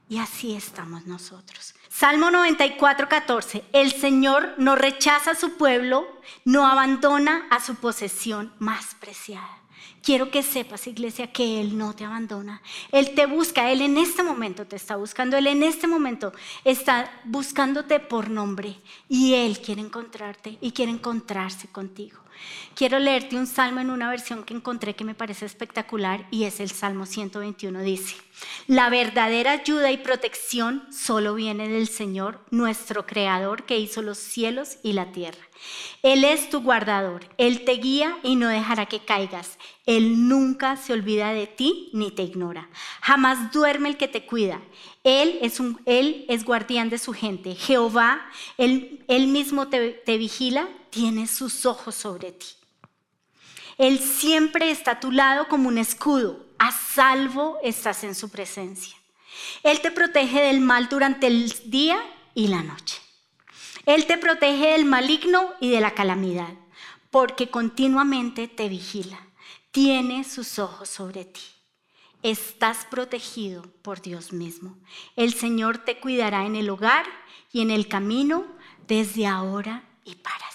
Y 0.09 0.19
así 0.19 0.55
estamos 0.55 1.05
nosotros. 1.05 1.75
Salmo 1.89 2.31
94, 2.31 3.09
14. 3.09 3.63
El 3.73 3.91
Señor 3.91 4.53
no 4.57 4.75
rechaza 4.75 5.31
a 5.31 5.35
su 5.35 5.57
pueblo, 5.57 6.07
no 6.45 6.65
abandona 6.65 7.45
a 7.49 7.59
su 7.59 7.75
posesión 7.75 8.53
más 8.59 8.95
preciada. 8.95 9.57
Quiero 10.01 10.31
que 10.31 10.43
sepas, 10.43 10.87
iglesia, 10.87 11.33
que 11.33 11.59
Él 11.59 11.77
no 11.77 11.93
te 11.93 12.05
abandona. 12.05 12.61
Él 12.93 13.13
te 13.13 13.25
busca, 13.25 13.71
Él 13.71 13.81
en 13.81 13.97
este 13.97 14.23
momento 14.23 14.65
te 14.65 14.77
está 14.77 14.95
buscando, 14.95 15.35
Él 15.35 15.47
en 15.47 15.63
este 15.63 15.87
momento 15.87 16.31
está 16.63 17.11
buscándote 17.25 17.99
por 17.99 18.29
nombre 18.29 18.79
y 19.09 19.33
Él 19.33 19.59
quiere 19.59 19.81
encontrarte 19.81 20.57
y 20.61 20.71
quiere 20.71 20.93
encontrarse 20.93 21.67
contigo. 21.67 22.19
Quiero 22.75 22.99
leerte 22.99 23.35
un 23.35 23.47
salmo 23.47 23.79
en 23.79 23.89
una 23.89 24.09
versión 24.09 24.43
que 24.43 24.53
encontré 24.53 24.95
que 24.95 25.03
me 25.03 25.15
parece 25.15 25.45
espectacular 25.45 26.27
y 26.31 26.43
es 26.43 26.59
el 26.59 26.69
Salmo 26.69 27.05
121. 27.05 27.81
Dice, 27.81 28.15
la 28.67 28.89
verdadera 28.89 29.51
ayuda 29.51 29.91
y 29.91 29.97
protección 29.97 30.83
solo 30.91 31.33
viene 31.33 31.69
del 31.69 31.87
Señor, 31.87 32.39
nuestro 32.51 33.05
Creador 33.05 33.63
que 33.63 33.79
hizo 33.79 34.01
los 34.01 34.17
cielos 34.17 34.77
y 34.83 34.93
la 34.93 35.11
tierra. 35.11 35.41
Él 36.03 36.23
es 36.23 36.49
tu 36.49 36.61
guardador, 36.61 37.27
Él 37.37 37.65
te 37.65 37.73
guía 37.73 38.17
y 38.23 38.35
no 38.35 38.47
dejará 38.47 38.85
que 38.85 39.03
caigas. 39.03 39.57
Él 39.87 40.27
nunca 40.27 40.75
se 40.75 40.93
olvida 40.93 41.33
de 41.33 41.47
ti 41.47 41.89
ni 41.93 42.11
te 42.11 42.21
ignora. 42.21 42.69
Jamás 43.01 43.51
duerme 43.51 43.89
el 43.89 43.97
que 43.97 44.09
te 44.09 44.25
cuida. 44.25 44.61
Él 45.03 45.39
es, 45.41 45.59
un, 45.59 45.79
guardián 46.45 46.89
de 46.89 46.99
su 46.99 47.13
gente. 47.13 47.55
Jehová, 47.55 48.21
Él, 48.57 49.03
él 49.07 49.27
mismo 49.27 49.69
te, 49.69 49.91
te 49.91 50.17
vigila 50.17 50.67
tiene 50.89 51.25
sus 51.27 51.65
ojos 51.65 51.95
sobre 51.95 52.33
ti. 52.33 52.47
Él 53.77 53.99
siempre 53.99 54.71
está 54.71 54.91
a 54.91 54.99
tu 54.99 55.11
lado 55.11 55.47
como 55.47 55.69
un 55.69 55.77
escudo. 55.77 56.45
A 56.59 56.71
salvo 56.71 57.57
estás 57.63 58.03
en 58.03 58.15
su 58.15 58.29
presencia. 58.29 58.95
Él 59.63 59.79
te 59.81 59.91
protege 59.91 60.41
del 60.41 60.59
mal 60.59 60.89
durante 60.89 61.27
el 61.27 61.53
día 61.65 61.97
y 62.33 62.47
la 62.47 62.63
noche. 62.63 62.99
Él 63.85 64.05
te 64.05 64.17
protege 64.17 64.71
del 64.71 64.85
maligno 64.85 65.53
y 65.61 65.69
de 65.71 65.79
la 65.79 65.91
calamidad, 65.91 66.53
porque 67.09 67.49
continuamente 67.49 68.47
te 68.47 68.67
vigila. 68.67 69.26
Tiene 69.77 70.23
sus 70.23 70.57
ojos 70.57 70.89
sobre 70.89 71.23
ti. 71.23 71.41
Estás 72.23 72.87
protegido 72.89 73.61
por 73.83 74.01
Dios 74.01 74.33
mismo. 74.33 74.75
El 75.15 75.35
Señor 75.35 75.77
te 75.77 75.99
cuidará 75.99 76.47
en 76.47 76.55
el 76.55 76.67
hogar 76.71 77.05
y 77.51 77.61
en 77.61 77.69
el 77.69 77.87
camino 77.87 78.43
desde 78.87 79.27
ahora 79.27 79.83
y 80.03 80.15
para 80.15 80.47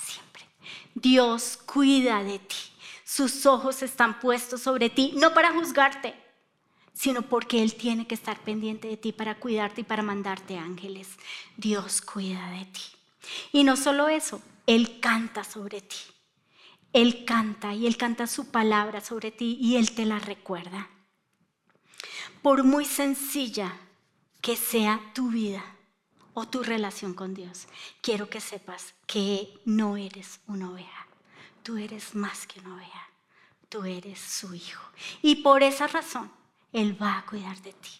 Dios 0.95 1.57
cuida 1.65 2.25
de 2.25 2.41
ti. 2.41 2.57
Sus 3.05 3.47
ojos 3.47 3.83
están 3.83 4.19
puestos 4.19 4.63
sobre 4.63 4.91
ti, 4.91 5.13
no 5.17 5.33
para 5.35 5.53
juzgarte, 5.53 6.15
sino 6.93 7.23
porque 7.23 7.63
Él 7.63 7.75
tiene 7.75 8.09
que 8.09 8.17
estar 8.17 8.41
pendiente 8.41 8.89
de 8.89 8.97
ti 8.97 9.13
para 9.13 9.39
cuidarte 9.39 9.83
y 9.83 9.85
para 9.85 10.03
mandarte 10.03 10.59
ángeles. 10.59 11.09
Dios 11.57 12.01
cuida 12.03 12.51
de 12.51 12.65
ti. 12.67 12.83
Y 13.53 13.63
no 13.63 13.77
solo 13.77 14.09
eso, 14.09 14.43
Él 14.67 14.99
canta 15.01 15.45
sobre 15.45 15.81
ti. 15.81 15.97
Él 16.93 17.25
canta 17.25 17.75
y 17.75 17.87
Él 17.87 17.97
canta 17.97 18.27
su 18.27 18.51
palabra 18.51 19.01
sobre 19.01 19.31
ti 19.31 19.57
y 19.61 19.77
Él 19.77 19.95
te 19.95 20.05
la 20.05 20.19
recuerda. 20.19 20.89
Por 22.43 22.65
muy 22.65 22.85
sencilla 22.85 23.73
que 24.41 24.57
sea 24.57 25.01
tu 25.15 25.31
vida, 25.31 25.65
o 26.35 26.47
tu 26.47 26.63
relación 26.63 27.15
con 27.15 27.35
Dios, 27.35 27.67
quiero 28.01 28.29
que 28.29 28.41
sepas 28.41 28.95
que 29.07 29.61
no 29.65 29.97
eres 29.97 30.41
una 30.47 30.71
oveja. 30.71 31.07
Tú 31.63 31.77
eres 31.77 32.15
más 32.15 32.47
que 32.47 32.61
una 32.61 32.77
oveja. 32.77 33.09
Tú 33.69 33.85
eres 33.85 34.19
su 34.19 34.55
hijo. 34.55 34.83
Y 35.21 35.37
por 35.37 35.63
esa 35.63 35.87
razón, 35.87 36.31
Él 36.73 37.01
va 37.01 37.19
a 37.19 37.27
cuidar 37.27 37.61
de 37.63 37.73
ti. 37.73 37.91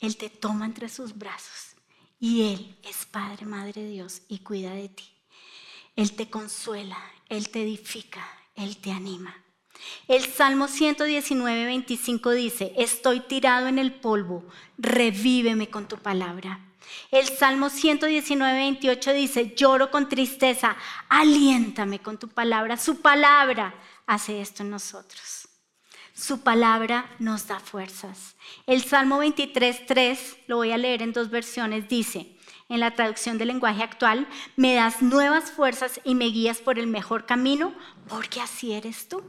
Él 0.00 0.16
te 0.16 0.30
toma 0.30 0.66
entre 0.66 0.88
sus 0.88 1.16
brazos 1.16 1.76
y 2.18 2.52
Él 2.52 2.76
es 2.82 3.06
Padre, 3.06 3.46
Madre 3.46 3.86
Dios 3.86 4.22
y 4.28 4.40
cuida 4.40 4.72
de 4.72 4.88
ti. 4.88 5.13
Él 5.96 6.12
te 6.12 6.28
consuela, 6.28 6.98
Él 7.28 7.50
te 7.50 7.62
edifica, 7.62 8.26
Él 8.56 8.76
te 8.78 8.90
anima. 8.90 9.34
El 10.08 10.24
Salmo 10.24 10.68
119, 10.68 11.64
25 11.66 12.30
dice, 12.30 12.72
estoy 12.76 13.20
tirado 13.20 13.66
en 13.68 13.78
el 13.78 13.92
polvo, 13.92 14.44
revíveme 14.78 15.68
con 15.68 15.86
tu 15.88 15.98
palabra. 15.98 16.60
El 17.10 17.26
Salmo 17.28 17.70
119, 17.70 18.58
28 18.58 19.12
dice, 19.12 19.54
lloro 19.56 19.90
con 19.90 20.08
tristeza, 20.08 20.76
aliéntame 21.08 22.00
con 22.00 22.18
tu 22.18 22.28
palabra. 22.28 22.76
Su 22.76 23.00
palabra 23.00 23.74
hace 24.06 24.40
esto 24.40 24.62
en 24.62 24.70
nosotros. 24.70 25.48
Su 26.12 26.42
palabra 26.42 27.10
nos 27.18 27.46
da 27.46 27.58
fuerzas. 27.58 28.36
El 28.66 28.84
Salmo 28.84 29.18
23, 29.18 29.86
3, 29.86 30.36
lo 30.46 30.56
voy 30.56 30.72
a 30.72 30.78
leer 30.78 31.02
en 31.02 31.12
dos 31.12 31.30
versiones, 31.30 31.88
dice, 31.88 32.33
en 32.68 32.80
la 32.80 32.92
traducción 32.92 33.38
del 33.38 33.48
lenguaje 33.48 33.82
actual, 33.82 34.26
me 34.56 34.74
das 34.74 35.02
nuevas 35.02 35.50
fuerzas 35.50 36.00
y 36.04 36.14
me 36.14 36.26
guías 36.26 36.58
por 36.58 36.78
el 36.78 36.86
mejor 36.86 37.26
camino, 37.26 37.74
porque 38.08 38.40
así 38.40 38.72
eres 38.72 39.08
tú. 39.08 39.22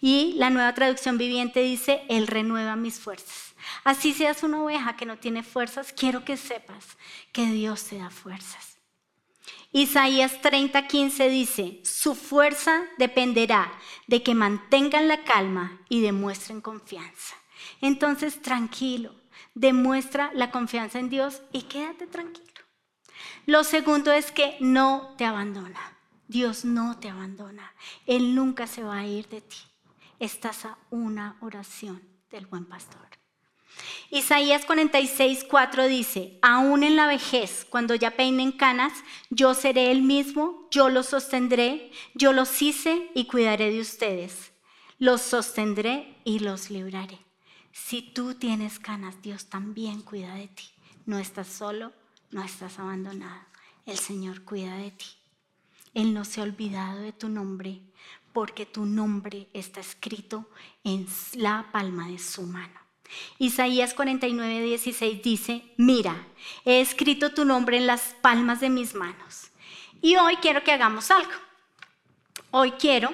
Y 0.00 0.34
la 0.36 0.50
nueva 0.50 0.74
traducción 0.74 1.18
viviente 1.18 1.60
dice, 1.60 2.02
Él 2.08 2.26
renueva 2.26 2.76
mis 2.76 3.00
fuerzas. 3.00 3.54
Así 3.82 4.12
seas 4.12 4.42
una 4.42 4.62
oveja 4.62 4.96
que 4.96 5.06
no 5.06 5.18
tiene 5.18 5.42
fuerzas, 5.42 5.92
quiero 5.92 6.24
que 6.24 6.36
sepas 6.36 6.96
que 7.32 7.46
Dios 7.46 7.84
te 7.84 7.98
da 7.98 8.10
fuerzas. 8.10 8.78
Isaías 9.72 10.40
30:15 10.40 11.28
dice, 11.28 11.80
su 11.82 12.14
fuerza 12.14 12.84
dependerá 12.96 13.72
de 14.06 14.22
que 14.22 14.34
mantengan 14.34 15.08
la 15.08 15.24
calma 15.24 15.80
y 15.88 16.00
demuestren 16.00 16.60
confianza. 16.60 17.34
Entonces, 17.80 18.40
tranquilo, 18.40 19.14
demuestra 19.54 20.30
la 20.34 20.50
confianza 20.50 20.98
en 20.98 21.08
Dios 21.08 21.42
y 21.52 21.62
quédate 21.62 22.06
tranquilo. 22.06 22.48
Lo 23.46 23.64
segundo 23.64 24.12
es 24.12 24.32
que 24.32 24.56
no 24.60 25.14
te 25.18 25.24
abandona. 25.24 25.80
Dios 26.28 26.64
no 26.64 26.98
te 26.98 27.08
abandona. 27.08 27.74
Él 28.06 28.34
nunca 28.34 28.66
se 28.66 28.82
va 28.82 28.98
a 28.98 29.06
ir 29.06 29.28
de 29.28 29.40
ti. 29.42 29.58
Estás 30.18 30.64
a 30.64 30.78
una 30.90 31.36
oración 31.40 32.02
del 32.30 32.46
buen 32.46 32.64
pastor. 32.64 33.00
Isaías 34.10 34.64
46, 34.64 35.44
4 35.50 35.88
dice, 35.88 36.38
aún 36.40 36.84
en 36.84 36.96
la 36.96 37.06
vejez, 37.06 37.66
cuando 37.68 37.94
ya 37.94 38.12
peinen 38.12 38.52
canas, 38.52 38.92
yo 39.30 39.54
seré 39.54 39.90
el 39.90 40.02
mismo, 40.02 40.68
yo 40.70 40.88
los 40.88 41.06
sostendré, 41.06 41.90
yo 42.14 42.32
los 42.32 42.62
hice 42.62 43.10
y 43.14 43.26
cuidaré 43.26 43.70
de 43.70 43.80
ustedes. 43.80 44.52
Los 44.98 45.20
sostendré 45.20 46.16
y 46.24 46.38
los 46.38 46.70
libraré. 46.70 47.23
Si 47.74 48.02
tú 48.02 48.34
tienes 48.36 48.78
canas, 48.78 49.20
Dios 49.20 49.46
también 49.46 50.02
cuida 50.02 50.36
de 50.36 50.46
ti. 50.46 50.70
No 51.06 51.18
estás 51.18 51.48
solo, 51.48 51.92
no 52.30 52.44
estás 52.44 52.78
abandonado. 52.78 53.40
El 53.84 53.98
Señor 53.98 54.44
cuida 54.44 54.76
de 54.76 54.92
ti. 54.92 55.06
Él 55.92 56.14
no 56.14 56.24
se 56.24 56.40
ha 56.40 56.44
olvidado 56.44 57.00
de 57.00 57.12
tu 57.12 57.28
nombre, 57.28 57.80
porque 58.32 58.64
tu 58.64 58.86
nombre 58.86 59.48
está 59.52 59.80
escrito 59.80 60.48
en 60.84 61.08
la 61.34 61.68
palma 61.72 62.06
de 62.06 62.20
su 62.20 62.42
mano. 62.42 62.78
Isaías 63.38 63.92
49, 63.92 64.62
16 64.62 65.20
dice, 65.20 65.74
mira, 65.76 66.28
he 66.64 66.80
escrito 66.80 67.34
tu 67.34 67.44
nombre 67.44 67.76
en 67.76 67.88
las 67.88 68.14
palmas 68.22 68.60
de 68.60 68.70
mis 68.70 68.94
manos. 68.94 69.48
Y 70.00 70.14
hoy 70.14 70.36
quiero 70.36 70.62
que 70.62 70.70
hagamos 70.70 71.10
algo. 71.10 71.32
Hoy 72.52 72.70
quiero 72.72 73.12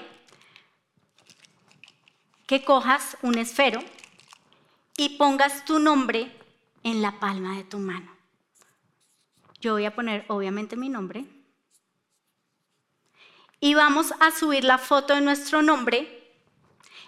que 2.46 2.62
cojas 2.62 3.16
un 3.22 3.38
esfero 3.38 3.82
y 5.00 5.08
pongas 5.08 5.64
tu 5.64 5.78
nombre 5.78 6.30
en 6.82 7.00
la 7.00 7.18
palma 7.18 7.56
de 7.56 7.64
tu 7.64 7.78
mano. 7.78 8.14
Yo 9.58 9.72
voy 9.72 9.86
a 9.86 9.94
poner 9.94 10.26
obviamente 10.28 10.76
mi 10.76 10.90
nombre 10.90 11.24
y 13.60 13.72
vamos 13.72 14.12
a 14.20 14.30
subir 14.30 14.62
la 14.62 14.76
foto 14.76 15.14
de 15.14 15.22
nuestro 15.22 15.62
nombre 15.62 16.36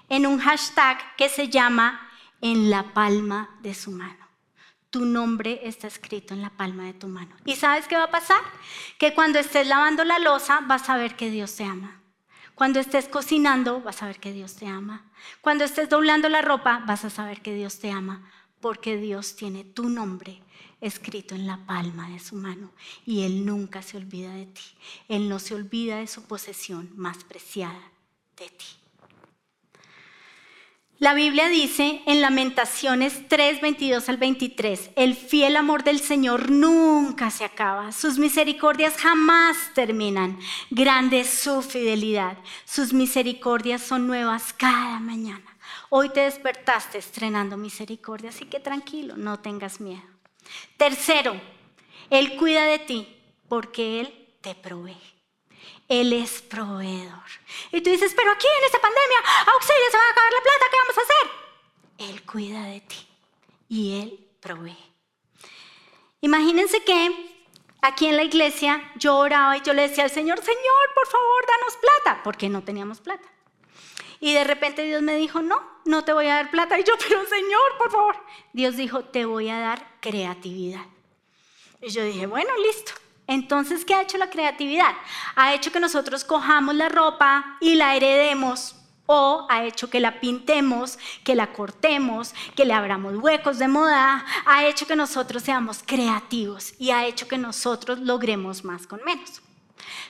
en 0.08 0.26
un 0.26 0.38
hashtag 0.38 1.16
que 1.16 1.28
se 1.28 1.50
llama 1.50 2.00
en 2.40 2.70
la 2.70 2.94
palma 2.94 3.50
de 3.60 3.74
su 3.74 3.90
mano. 3.90 4.26
Tu 4.88 5.04
nombre 5.04 5.60
está 5.62 5.86
escrito 5.86 6.32
en 6.32 6.40
la 6.40 6.48
palma 6.48 6.84
de 6.84 6.94
tu 6.94 7.08
mano. 7.08 7.36
¿Y 7.44 7.56
sabes 7.56 7.88
qué 7.88 7.96
va 7.96 8.04
a 8.04 8.10
pasar? 8.10 8.40
Que 8.98 9.12
cuando 9.12 9.38
estés 9.38 9.66
lavando 9.66 10.02
la 10.04 10.18
losa 10.18 10.60
vas 10.62 10.88
a 10.88 10.96
ver 10.96 11.14
que 11.14 11.28
Dios 11.28 11.54
te 11.56 11.64
ama. 11.64 12.01
Cuando 12.54 12.80
estés 12.80 13.08
cocinando 13.08 13.80
vas 13.80 14.02
a 14.02 14.06
ver 14.06 14.20
que 14.20 14.32
Dios 14.32 14.54
te 14.56 14.66
ama. 14.66 15.10
Cuando 15.40 15.64
estés 15.64 15.88
doblando 15.88 16.28
la 16.28 16.42
ropa 16.42 16.82
vas 16.86 17.04
a 17.04 17.10
saber 17.10 17.40
que 17.40 17.54
Dios 17.54 17.78
te 17.78 17.90
ama 17.90 18.30
porque 18.60 18.96
Dios 18.96 19.36
tiene 19.36 19.64
tu 19.64 19.88
nombre 19.88 20.42
escrito 20.80 21.34
en 21.34 21.46
la 21.46 21.64
palma 21.66 22.10
de 22.10 22.18
su 22.18 22.36
mano 22.36 22.72
y 23.06 23.22
Él 23.22 23.46
nunca 23.46 23.82
se 23.82 23.96
olvida 23.96 24.34
de 24.34 24.46
ti. 24.46 24.62
Él 25.08 25.28
no 25.28 25.38
se 25.38 25.54
olvida 25.54 25.96
de 25.96 26.06
su 26.06 26.24
posesión 26.24 26.90
más 26.94 27.24
preciada, 27.24 27.92
de 28.36 28.48
ti. 28.48 28.81
La 31.02 31.14
Biblia 31.14 31.48
dice 31.48 32.00
en 32.06 32.20
Lamentaciones 32.20 33.26
3, 33.26 33.60
22 33.60 34.08
al 34.08 34.18
23, 34.18 34.90
el 34.94 35.16
fiel 35.16 35.56
amor 35.56 35.82
del 35.82 35.98
Señor 35.98 36.48
nunca 36.48 37.28
se 37.32 37.44
acaba, 37.44 37.90
sus 37.90 38.18
misericordias 38.18 38.94
jamás 38.98 39.56
terminan, 39.74 40.38
grande 40.70 41.18
es 41.18 41.28
su 41.28 41.60
fidelidad, 41.62 42.38
sus 42.64 42.92
misericordias 42.92 43.82
son 43.82 44.06
nuevas 44.06 44.52
cada 44.52 45.00
mañana. 45.00 45.56
Hoy 45.90 46.08
te 46.10 46.20
despertaste 46.20 46.98
estrenando 46.98 47.56
misericordia, 47.56 48.30
así 48.30 48.44
que 48.44 48.60
tranquilo, 48.60 49.16
no 49.16 49.40
tengas 49.40 49.80
miedo. 49.80 50.04
Tercero, 50.76 51.34
Él 52.10 52.36
cuida 52.36 52.64
de 52.66 52.78
ti 52.78 53.08
porque 53.48 53.98
Él 53.98 54.28
te 54.40 54.54
provee. 54.54 55.21
Él 55.92 56.14
es 56.14 56.40
proveedor. 56.40 57.28
Y 57.70 57.82
tú 57.82 57.90
dices, 57.90 58.14
pero 58.16 58.32
aquí 58.32 58.46
en 58.46 58.64
esta 58.64 58.80
pandemia, 58.80 59.18
auxilio, 59.52 59.90
se 59.90 59.96
va 59.98 60.02
a 60.02 60.10
acabar 60.10 60.32
la 60.32 60.40
plata, 60.40 60.66
¿qué 60.70 60.76
vamos 60.78 60.98
a 60.98 61.00
hacer? 61.02 62.10
Él 62.10 62.22
cuida 62.22 62.62
de 62.62 62.80
ti 62.80 63.06
y 63.68 64.00
Él 64.00 64.26
provee. 64.40 64.74
Imagínense 66.22 66.82
que 66.82 67.44
aquí 67.82 68.06
en 68.06 68.16
la 68.16 68.22
iglesia 68.22 68.90
yo 68.96 69.18
oraba 69.18 69.58
y 69.58 69.60
yo 69.60 69.74
le 69.74 69.82
decía 69.82 70.04
al 70.04 70.10
Señor, 70.10 70.42
Señor, 70.42 70.94
por 70.94 71.06
favor, 71.08 71.44
danos 71.46 71.76
plata, 71.76 72.22
porque 72.24 72.48
no 72.48 72.62
teníamos 72.64 73.00
plata. 73.00 73.28
Y 74.18 74.32
de 74.32 74.44
repente 74.44 74.84
Dios 74.84 75.02
me 75.02 75.16
dijo, 75.16 75.42
no, 75.42 75.60
no 75.84 76.04
te 76.04 76.14
voy 76.14 76.28
a 76.28 76.36
dar 76.36 76.50
plata. 76.50 76.78
Y 76.78 76.84
yo, 76.84 76.94
pero 77.06 77.26
Señor, 77.26 77.76
por 77.76 77.90
favor. 77.90 78.16
Dios 78.54 78.76
dijo, 78.76 79.04
te 79.04 79.26
voy 79.26 79.50
a 79.50 79.58
dar 79.58 79.98
creatividad. 80.00 80.86
Y 81.82 81.90
yo 81.90 82.02
dije, 82.02 82.26
bueno, 82.26 82.50
listo. 82.66 82.92
Entonces, 83.32 83.86
¿qué 83.86 83.94
ha 83.94 84.02
hecho 84.02 84.18
la 84.18 84.28
creatividad? 84.28 84.94
Ha 85.36 85.54
hecho 85.54 85.72
que 85.72 85.80
nosotros 85.80 86.22
cojamos 86.22 86.74
la 86.74 86.90
ropa 86.90 87.56
y 87.60 87.76
la 87.76 87.96
heredemos 87.96 88.76
o 89.06 89.46
ha 89.48 89.64
hecho 89.64 89.88
que 89.88 90.00
la 90.00 90.20
pintemos, 90.20 90.98
que 91.24 91.34
la 91.34 91.54
cortemos, 91.54 92.34
que 92.54 92.66
le 92.66 92.74
abramos 92.74 93.16
huecos 93.16 93.58
de 93.58 93.68
moda, 93.68 94.24
ha 94.44 94.66
hecho 94.66 94.86
que 94.86 94.96
nosotros 94.96 95.42
seamos 95.42 95.82
creativos 95.84 96.74
y 96.78 96.90
ha 96.90 97.06
hecho 97.06 97.26
que 97.26 97.38
nosotros 97.38 98.00
logremos 98.00 98.64
más 98.64 98.86
con 98.86 99.02
menos. 99.02 99.40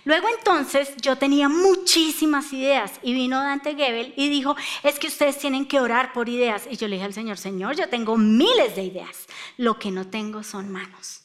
Luego 0.04 0.26
entonces 0.36 0.96
yo 1.00 1.16
tenía 1.16 1.48
muchísimas 1.48 2.52
ideas 2.52 2.98
y 3.04 3.14
vino 3.14 3.40
Dante 3.40 3.76
Gebel 3.76 4.14
y 4.16 4.30
dijo, 4.30 4.56
es 4.82 4.98
que 4.98 5.06
ustedes 5.06 5.38
tienen 5.38 5.66
que 5.66 5.78
orar 5.78 6.12
por 6.12 6.28
ideas. 6.28 6.64
Y 6.68 6.76
yo 6.76 6.88
le 6.88 6.96
dije 6.96 7.06
al 7.06 7.14
Señor, 7.14 7.38
Señor, 7.38 7.76
yo 7.76 7.88
tengo 7.88 8.16
miles 8.16 8.74
de 8.74 8.82
ideas, 8.82 9.28
lo 9.56 9.78
que 9.78 9.92
no 9.92 10.08
tengo 10.08 10.42
son 10.42 10.72
manos. 10.72 11.21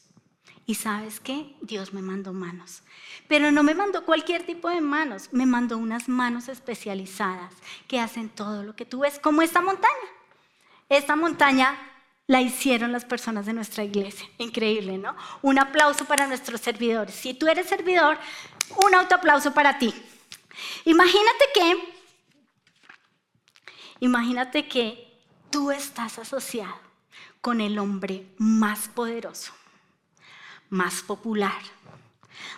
Y 0.68 0.74
sabes 0.74 1.18
qué? 1.18 1.56
Dios 1.62 1.94
me 1.94 2.02
mandó 2.02 2.34
manos. 2.34 2.82
Pero 3.26 3.50
no 3.50 3.62
me 3.62 3.74
mandó 3.74 4.04
cualquier 4.04 4.44
tipo 4.44 4.68
de 4.68 4.82
manos, 4.82 5.30
me 5.32 5.46
mandó 5.46 5.78
unas 5.78 6.10
manos 6.10 6.48
especializadas 6.48 7.54
que 7.86 7.98
hacen 7.98 8.28
todo 8.28 8.62
lo 8.62 8.76
que 8.76 8.84
tú 8.84 8.98
ves, 8.98 9.18
como 9.18 9.40
esta 9.40 9.62
montaña. 9.62 10.08
Esta 10.90 11.16
montaña 11.16 11.74
la 12.26 12.42
hicieron 12.42 12.92
las 12.92 13.06
personas 13.06 13.46
de 13.46 13.54
nuestra 13.54 13.82
iglesia. 13.82 14.28
Increíble, 14.36 14.98
¿no? 14.98 15.16
Un 15.40 15.58
aplauso 15.58 16.04
para 16.04 16.26
nuestros 16.26 16.60
servidores. 16.60 17.14
Si 17.14 17.32
tú 17.32 17.48
eres 17.48 17.66
servidor, 17.66 18.18
un 18.84 18.94
autoaplauso 18.94 19.54
para 19.54 19.78
ti. 19.78 19.94
Imagínate 20.84 21.44
que, 21.54 21.94
imagínate 24.00 24.68
que 24.68 25.18
tú 25.48 25.70
estás 25.70 26.18
asociado 26.18 26.78
con 27.40 27.62
el 27.62 27.78
hombre 27.78 28.26
más 28.36 28.88
poderoso 28.88 29.54
más 30.70 31.02
popular, 31.02 31.60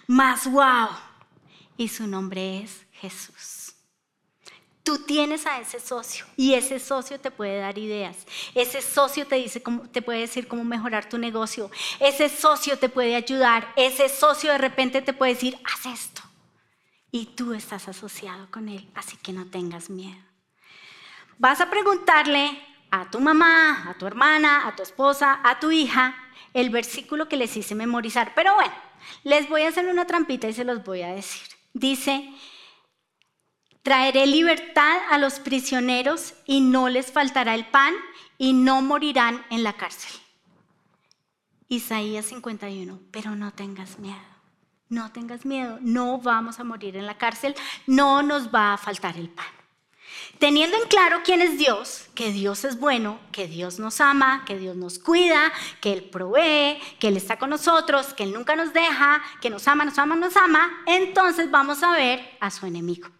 más 0.06 0.50
wow. 0.50 0.88
Y 1.76 1.88
su 1.88 2.06
nombre 2.06 2.62
es 2.62 2.84
Jesús. 2.92 3.74
Tú 4.82 4.98
tienes 4.98 5.46
a 5.46 5.60
ese 5.60 5.78
socio 5.78 6.26
y 6.36 6.54
ese 6.54 6.78
socio 6.78 7.20
te 7.20 7.30
puede 7.30 7.60
dar 7.60 7.78
ideas. 7.78 8.16
Ese 8.54 8.80
socio 8.82 9.26
te, 9.26 9.36
dice 9.36 9.62
cómo, 9.62 9.88
te 9.88 10.02
puede 10.02 10.20
decir 10.20 10.48
cómo 10.48 10.64
mejorar 10.64 11.08
tu 11.08 11.18
negocio. 11.18 11.70
Ese 12.00 12.28
socio 12.28 12.78
te 12.78 12.88
puede 12.88 13.14
ayudar. 13.14 13.72
Ese 13.76 14.08
socio 14.08 14.50
de 14.52 14.58
repente 14.58 15.02
te 15.02 15.12
puede 15.12 15.34
decir, 15.34 15.58
haz 15.64 15.86
esto. 15.86 16.22
Y 17.12 17.26
tú 17.26 17.54
estás 17.54 17.88
asociado 17.88 18.50
con 18.50 18.68
él, 18.68 18.88
así 18.94 19.16
que 19.16 19.32
no 19.32 19.46
tengas 19.46 19.90
miedo. 19.90 20.20
Vas 21.38 21.60
a 21.60 21.70
preguntarle 21.70 22.60
a 22.90 23.10
tu 23.10 23.20
mamá, 23.20 23.88
a 23.88 23.94
tu 23.94 24.06
hermana, 24.06 24.66
a 24.66 24.76
tu 24.76 24.82
esposa, 24.82 25.40
a 25.42 25.58
tu 25.60 25.70
hija, 25.70 26.14
el 26.54 26.70
versículo 26.70 27.28
que 27.28 27.36
les 27.36 27.56
hice 27.56 27.74
memorizar. 27.74 28.32
Pero 28.34 28.54
bueno, 28.54 28.72
les 29.24 29.48
voy 29.48 29.62
a 29.62 29.68
hacer 29.68 29.86
una 29.86 30.06
trampita 30.06 30.48
y 30.48 30.52
se 30.52 30.64
los 30.64 30.84
voy 30.84 31.02
a 31.02 31.12
decir. 31.12 31.42
Dice, 31.72 32.28
traeré 33.82 34.26
libertad 34.26 34.98
a 35.10 35.18
los 35.18 35.40
prisioneros 35.40 36.34
y 36.46 36.60
no 36.60 36.88
les 36.88 37.12
faltará 37.12 37.54
el 37.54 37.66
pan 37.66 37.94
y 38.38 38.52
no 38.52 38.82
morirán 38.82 39.44
en 39.50 39.62
la 39.62 39.74
cárcel. 39.74 40.12
Isaías 41.68 42.26
51, 42.26 43.00
pero 43.10 43.36
no 43.36 43.52
tengas 43.52 43.98
miedo. 43.98 44.18
No 44.88 45.12
tengas 45.12 45.46
miedo, 45.46 45.78
no 45.80 46.18
vamos 46.18 46.58
a 46.58 46.64
morir 46.64 46.96
en 46.96 47.06
la 47.06 47.16
cárcel, 47.16 47.54
no 47.86 48.24
nos 48.24 48.52
va 48.52 48.72
a 48.72 48.76
faltar 48.76 49.16
el 49.16 49.28
pan. 49.28 49.59
Teniendo 50.40 50.78
en 50.78 50.88
claro 50.88 51.20
quién 51.22 51.42
es 51.42 51.58
Dios, 51.58 52.06
que 52.14 52.32
Dios 52.32 52.64
es 52.64 52.80
bueno, 52.80 53.20
que 53.30 53.46
Dios 53.46 53.78
nos 53.78 54.00
ama, 54.00 54.42
que 54.46 54.56
Dios 54.56 54.74
nos 54.74 54.98
cuida, 54.98 55.52
que 55.82 55.92
Él 55.92 56.04
provee, 56.04 56.80
que 56.98 57.08
Él 57.08 57.18
está 57.18 57.38
con 57.38 57.50
nosotros, 57.50 58.14
que 58.14 58.22
Él 58.22 58.32
nunca 58.32 58.56
nos 58.56 58.72
deja, 58.72 59.22
que 59.42 59.50
nos 59.50 59.68
ama, 59.68 59.84
nos 59.84 59.98
ama, 59.98 60.16
nos 60.16 60.34
ama, 60.38 60.82
entonces 60.86 61.50
vamos 61.50 61.82
a 61.82 61.92
ver 61.92 62.38
a 62.40 62.50
su 62.50 62.64
enemigo. 62.64 63.10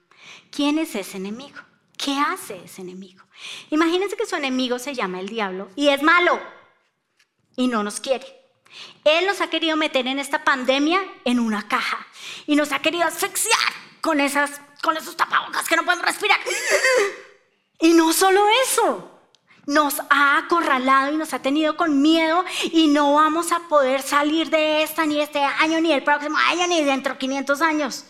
¿Quién 0.51 0.79
es 0.79 0.95
ese 0.95 1.19
enemigo? 1.19 1.59
¿Qué 1.99 2.19
hace 2.19 2.65
ese 2.65 2.81
enemigo? 2.81 3.23
Imagínense 3.69 4.17
que 4.17 4.25
su 4.25 4.37
enemigo 4.37 4.79
se 4.79 4.95
llama 4.95 5.21
el 5.21 5.29
diablo 5.29 5.69
y 5.77 5.89
es 5.89 6.03
malo 6.03 6.41
y 7.55 7.69
no 7.69 7.83
nos 7.83 8.01
quiere. 8.01 8.27
Él 9.05 9.27
nos 9.27 9.43
ha 9.43 9.51
querido 9.51 9.77
meter 9.77 10.07
en 10.07 10.19
esta 10.19 10.43
pandemia 10.43 11.03
en 11.27 11.39
una 11.39 11.69
caja 11.69 11.99
y 12.47 12.57
nos 12.57 12.73
ha 12.73 12.79
querido 12.79 13.05
asfixiar 13.05 13.61
con 14.01 14.21
esas 14.21 14.63
con 14.83 14.97
esos 14.97 15.17
tapabocas 15.17 15.69
que 15.69 15.77
no 15.77 15.85
podemos 15.85 16.05
respirar. 16.05 16.39
Y 17.81 17.95
no 17.95 18.13
solo 18.13 18.43
eso, 18.65 19.11
nos 19.67 20.01
ha 20.11 20.39
acorralado 20.39 21.13
y 21.13 21.17
nos 21.17 21.33
ha 21.33 21.41
tenido 21.41 21.77
con 21.77 22.03
miedo 22.03 22.45
y 22.73 22.89
no 22.89 23.15
vamos 23.15 23.53
a 23.53 23.61
poder 23.69 24.03
salir 24.03 24.51
de 24.51 24.83
esta 24.83 25.07
ni 25.07 25.21
este 25.21 25.41
año, 25.41 25.81
ni 25.81 25.93
el 25.93 26.03
próximo 26.03 26.37
año, 26.37 26.67
ni 26.67 26.83
dentro 26.83 27.15
de 27.15 27.19
500 27.19 27.63
años. 27.63 28.05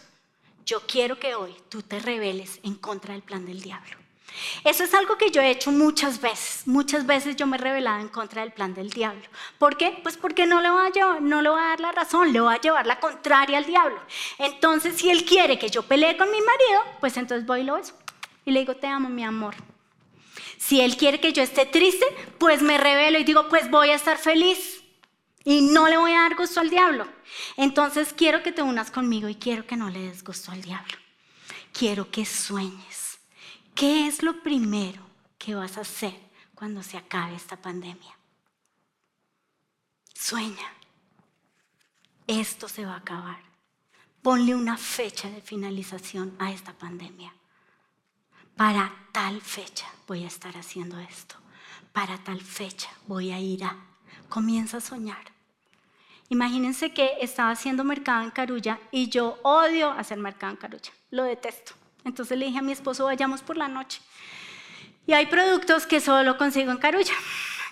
Yo 0.64 0.80
quiero 0.87 1.18
que 1.18 1.35
hoy 1.35 1.54
tú 1.68 1.83
te 1.83 1.98
rebeles 1.98 2.61
en 2.62 2.74
contra 2.74 3.14
del 3.14 3.22
plan 3.22 3.44
del 3.44 3.61
diablo. 3.61 3.96
Eso 4.64 4.85
es 4.85 4.95
algo 4.95 5.16
que 5.16 5.31
yo 5.31 5.40
he 5.40 5.51
hecho 5.51 5.71
muchas 5.71 6.21
veces. 6.21 6.66
Muchas 6.66 7.07
veces 7.07 7.37
yo 7.37 7.47
me 7.47 7.57
he 7.57 7.61
rebelado 7.61 8.01
en 8.01 8.09
contra 8.09 8.43
del 8.43 8.53
plan 8.53 8.75
del 8.75 8.90
diablo. 8.90 9.23
¿Por 9.59 9.77
qué? 9.77 9.99
Pues 10.03 10.16
porque 10.16 10.47
no 10.47 10.61
le, 10.61 10.71
voy 10.71 10.93
a 11.01 11.21
no 11.21 11.43
dar 11.43 11.81
la 11.81 11.93
razón, 11.93 12.33
le 12.33 12.40
voy 12.40 12.55
a 12.55 12.61
llevar 12.61 12.87
la 12.87 13.01
contraria 13.01 13.59
al 13.59 13.66
diablo. 13.66 14.01
Entonces, 14.38 14.97
si 14.97 15.11
él 15.11 15.25
quiere 15.25 15.59
que 15.59 15.71
yo 15.71 15.83
pelee 15.83 16.16
con 16.16 16.31
mi 16.31 16.38
marido, 16.38 16.99
pues 17.01 17.16
entonces 17.16 17.47
voy 17.47 17.61
y 17.61 17.64
lo 17.64 17.75
beso. 17.75 17.95
Y 18.45 18.51
le 18.53 18.61
digo, 18.61 18.77
te 18.77 18.87
amo, 18.87 19.09
mi 19.09 19.25
amor. 19.25 19.55
Si 20.59 20.81
él 20.81 20.97
quiere 20.97 21.21
que 21.21 21.33
yo 21.33 21.43
esté 21.43 21.66
triste, 21.66 22.05
pues 22.38 22.62
me 22.62 22.79
revelo 22.79 23.19
y 23.19 23.25
digo, 23.25 23.49
pues 23.49 23.71
voy 23.71 23.90
a 23.90 23.95
estar 23.95 24.19
feliz. 24.19 24.83
Y 25.45 25.62
no 25.62 25.88
le 25.88 25.97
voy 25.97 26.12
a 26.12 26.21
dar 26.21 26.37
gusto 26.37 26.61
al 26.61 26.69
diablo. 26.69 27.07
Entonces 27.57 28.12
quiero 28.12 28.43
que 28.43 28.53
te 28.53 28.62
unas 28.62 28.90
conmigo 28.90 29.29
y 29.29 29.37
quiero 29.37 29.66
que 29.66 29.77
no 29.77 29.88
le 29.88 30.01
des 30.01 30.23
gusto 30.23 30.53
al 30.53 30.61
diablo. 30.61 30.99
Quiero 31.73 32.11
que 32.11 32.27
sueñes 32.27 33.00
¿Qué 33.81 34.07
es 34.07 34.23
lo 34.23 34.43
primero 34.43 35.01
que 35.38 35.55
vas 35.55 35.79
a 35.79 35.81
hacer 35.81 36.12
cuando 36.55 36.83
se 36.83 36.99
acabe 36.99 37.35
esta 37.35 37.57
pandemia? 37.57 38.14
Sueña. 40.12 40.75
Esto 42.27 42.69
se 42.69 42.85
va 42.85 42.93
a 42.93 42.99
acabar. 42.99 43.38
Ponle 44.21 44.55
una 44.55 44.77
fecha 44.77 45.31
de 45.31 45.40
finalización 45.40 46.37
a 46.38 46.53
esta 46.53 46.75
pandemia. 46.75 47.33
Para 48.55 48.93
tal 49.12 49.40
fecha 49.40 49.87
voy 50.07 50.25
a 50.25 50.29
estar 50.29 50.59
haciendo 50.59 50.99
esto. 50.99 51.37
Para 51.95 52.19
tal 52.19 52.43
fecha 52.43 52.90
voy 53.07 53.33
a 53.33 53.40
ir 53.40 53.64
a. 53.64 53.79
Comienza 54.29 54.77
a 54.77 54.83
soñar. 54.83 55.33
Imagínense 56.29 56.93
que 56.93 57.12
estaba 57.23 57.53
haciendo 57.53 57.83
mercado 57.83 58.25
en 58.25 58.31
Carulla 58.31 58.79
y 58.90 59.09
yo 59.09 59.38
odio 59.43 59.90
hacer 59.90 60.19
mercado 60.19 60.53
en 60.53 60.59
Carulla. 60.59 60.93
Lo 61.11 61.25
detesto. 61.25 61.80
Entonces 62.05 62.39
le 62.39 62.47
dije 62.47 62.59
a 62.59 62.63
mi 62.63 62.73
esposo, 62.73 63.05
vayamos 63.05 63.43
por 63.43 63.57
la 63.57 63.69
noche. 63.69 64.01
Y 65.07 65.13
hay 65.13 65.27
productos 65.27 65.87
que 65.87 66.01
solo 66.01 66.37
consigo 66.39 66.71
en 66.71 66.79
Carulla. 66.79 67.15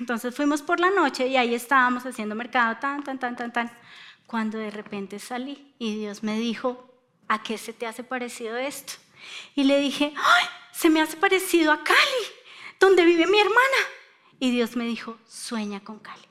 Entonces 0.00 0.34
fuimos 0.34 0.62
por 0.62 0.80
la 0.80 0.90
noche 0.90 1.26
y 1.26 1.36
ahí 1.36 1.54
estábamos 1.54 2.04
haciendo 2.06 2.34
mercado, 2.34 2.76
tan, 2.80 3.02
tan, 3.02 3.18
tan, 3.18 3.36
tan, 3.36 3.52
tan. 3.52 3.70
Cuando 4.26 4.58
de 4.58 4.70
repente 4.70 5.18
salí 5.18 5.74
y 5.78 5.96
Dios 5.98 6.22
me 6.22 6.38
dijo, 6.38 6.94
¿a 7.28 7.42
qué 7.42 7.58
se 7.58 7.72
te 7.72 7.86
hace 7.86 8.04
parecido 8.04 8.56
esto? 8.56 8.94
Y 9.54 9.64
le 9.64 9.78
dije, 9.78 10.12
¡ay! 10.16 10.44
Se 10.72 10.90
me 10.90 11.00
hace 11.00 11.16
parecido 11.16 11.72
a 11.72 11.82
Cali, 11.82 12.24
donde 12.78 13.04
vive 13.04 13.26
mi 13.26 13.40
hermana. 13.40 13.78
Y 14.38 14.52
Dios 14.52 14.76
me 14.76 14.84
dijo, 14.84 15.18
sueña 15.26 15.80
con 15.80 15.98
Cali. 15.98 16.27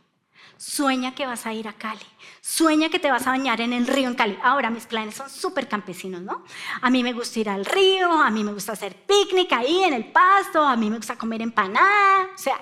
Sueña 0.58 1.14
que 1.14 1.26
vas 1.26 1.46
a 1.46 1.54
ir 1.54 1.68
a 1.68 1.74
Cali. 1.74 2.06
Sueña 2.42 2.90
que 2.90 3.00
te 3.00 3.12
vas 3.12 3.28
a 3.28 3.32
bañar 3.32 3.62
en 3.62 3.74
el 3.74 3.86
río 3.86 4.08
en 4.08 4.16
Cali. 4.16 4.38
Ahora 4.42 4.70
mis 4.70 4.86
planes 4.86 5.16
son 5.16 5.30
súper 5.30 5.68
campesinos, 5.68 6.22
¿no? 6.22 6.44
A 6.82 6.90
mí 6.90 7.04
me 7.04 7.14
gusta 7.14 7.40
ir 7.40 7.50
al 7.50 7.66
río, 7.66 8.12
a 8.12 8.32
mí 8.32 8.44
me 8.44 8.54
gusta 8.54 8.72
hacer 8.72 8.96
picnic 9.06 9.54
ahí 9.54 9.84
en 9.84 9.94
el 9.94 10.12
pasto, 10.12 10.64
a 10.64 10.76
mí 10.76 10.90
me 10.90 10.98
gusta 10.98 11.18
comer 11.18 11.42
empanada, 11.42 12.30
o 12.34 12.38
sea. 12.38 12.60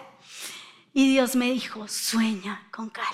Y 0.93 1.09
Dios 1.09 1.35
me 1.35 1.51
dijo, 1.51 1.87
sueña 1.87 2.67
con 2.71 2.89
Cali, 2.89 3.07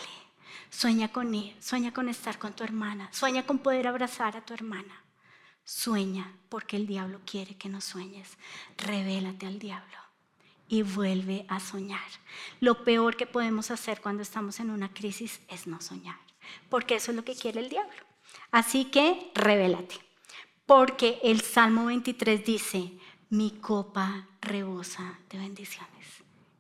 sueña 0.70 1.12
con 1.12 1.34
ir, 1.34 1.56
sueña 1.62 1.94
con 1.94 2.10
estar 2.10 2.40
con 2.40 2.54
tu 2.54 2.64
hermana, 2.64 3.10
sueña 3.12 3.46
con 3.46 3.60
poder 3.60 3.88
abrazar 3.88 4.36
a 4.36 4.46
tu 4.46 4.54
hermana. 4.54 5.04
Sueña 5.64 6.34
porque 6.50 6.76
el 6.76 6.88
diablo 6.88 7.22
quiere 7.26 7.56
que 7.56 7.70
no 7.70 7.82
sueñes. 7.82 8.38
Revélate 8.78 9.46
al 9.46 9.60
diablo 9.60 10.01
y 10.72 10.84
vuelve 10.84 11.46
a 11.50 11.60
soñar. 11.60 12.00
Lo 12.62 12.86
peor 12.86 13.18
que 13.18 13.28
podemos 13.28 13.70
hacer 13.72 14.00
cuando 14.00 14.24
estamos 14.24 14.62
en 14.62 14.70
una 14.70 14.92
crisis 14.94 15.42
es 15.50 15.68
no 15.68 15.82
soñar, 15.82 16.18
porque 16.70 16.96
eso 16.96 17.12
es 17.12 17.18
lo 17.18 17.26
que 17.26 17.36
quiere 17.36 17.60
el 17.60 17.70
diablo. 17.70 17.92
Así 18.52 18.86
que 18.86 19.32
revélate, 19.36 19.96
porque 20.66 21.20
el 21.24 21.42
Salmo 21.42 21.88
23 21.88 22.46
dice, 22.46 22.94
mi 23.30 23.52
copa 23.52 24.30
rebosa 24.40 25.20
de 25.30 25.40
bendiciones 25.40 26.08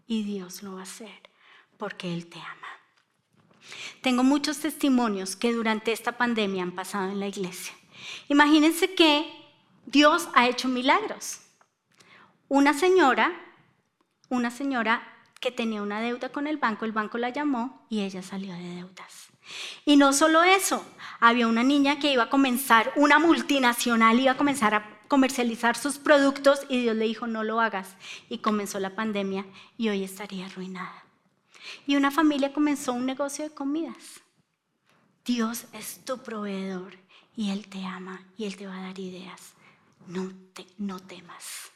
y 0.07 0.23
Dios 0.23 0.61
lo 0.61 0.73
va 0.73 0.81
a 0.81 0.83
hacer 0.83 1.29
porque 1.77 2.13
Él 2.13 2.27
te 2.27 2.37
ama. 2.37 2.67
Tengo 4.01 4.23
muchos 4.23 4.59
testimonios 4.59 5.37
que 5.37 5.53
durante 5.53 5.93
esta 5.93 6.17
pandemia 6.17 6.63
han 6.63 6.73
pasado 6.73 7.09
en 7.11 7.19
la 7.21 7.27
iglesia. 7.27 7.73
Imagínense 8.27 8.93
que 8.93 9.31
Dios 9.85 10.27
ha 10.33 10.49
hecho 10.49 10.67
milagros. 10.67 11.39
Una 12.49 12.73
señora 12.73 13.47
una 14.35 14.51
señora 14.51 15.03
que 15.39 15.51
tenía 15.51 15.81
una 15.81 16.01
deuda 16.01 16.29
con 16.29 16.47
el 16.47 16.57
banco, 16.57 16.85
el 16.85 16.91
banco 16.91 17.17
la 17.17 17.29
llamó 17.29 17.85
y 17.89 18.01
ella 18.01 18.21
salió 18.21 18.53
de 18.53 18.75
deudas. 18.75 19.29
Y 19.85 19.97
no 19.97 20.13
solo 20.13 20.43
eso, 20.43 20.85
había 21.19 21.47
una 21.47 21.63
niña 21.63 21.99
que 21.99 22.13
iba 22.13 22.23
a 22.23 22.29
comenzar, 22.29 22.93
una 22.95 23.19
multinacional 23.19 24.19
iba 24.19 24.31
a 24.33 24.37
comenzar 24.37 24.75
a 24.75 24.99
comercializar 25.07 25.75
sus 25.75 25.97
productos 25.97 26.61
y 26.69 26.81
Dios 26.81 26.95
le 26.95 27.05
dijo, 27.05 27.27
no 27.27 27.43
lo 27.43 27.59
hagas. 27.59 27.95
Y 28.29 28.37
comenzó 28.37 28.79
la 28.79 28.95
pandemia 28.95 29.45
y 29.77 29.89
hoy 29.89 30.03
estaría 30.03 30.45
arruinada. 30.45 31.03
Y 31.85 31.95
una 31.95 32.11
familia 32.11 32.53
comenzó 32.53 32.93
un 32.93 33.05
negocio 33.05 33.43
de 33.43 33.53
comidas. 33.53 34.21
Dios 35.25 35.65
es 35.73 36.05
tu 36.05 36.19
proveedor 36.19 36.93
y 37.35 37.49
Él 37.51 37.67
te 37.67 37.83
ama 37.85 38.23
y 38.37 38.45
Él 38.45 38.55
te 38.55 38.67
va 38.67 38.77
a 38.77 38.81
dar 38.81 38.99
ideas. 38.99 39.53
No, 40.07 40.31
te, 40.53 40.65
no 40.77 40.99
temas. 40.99 41.70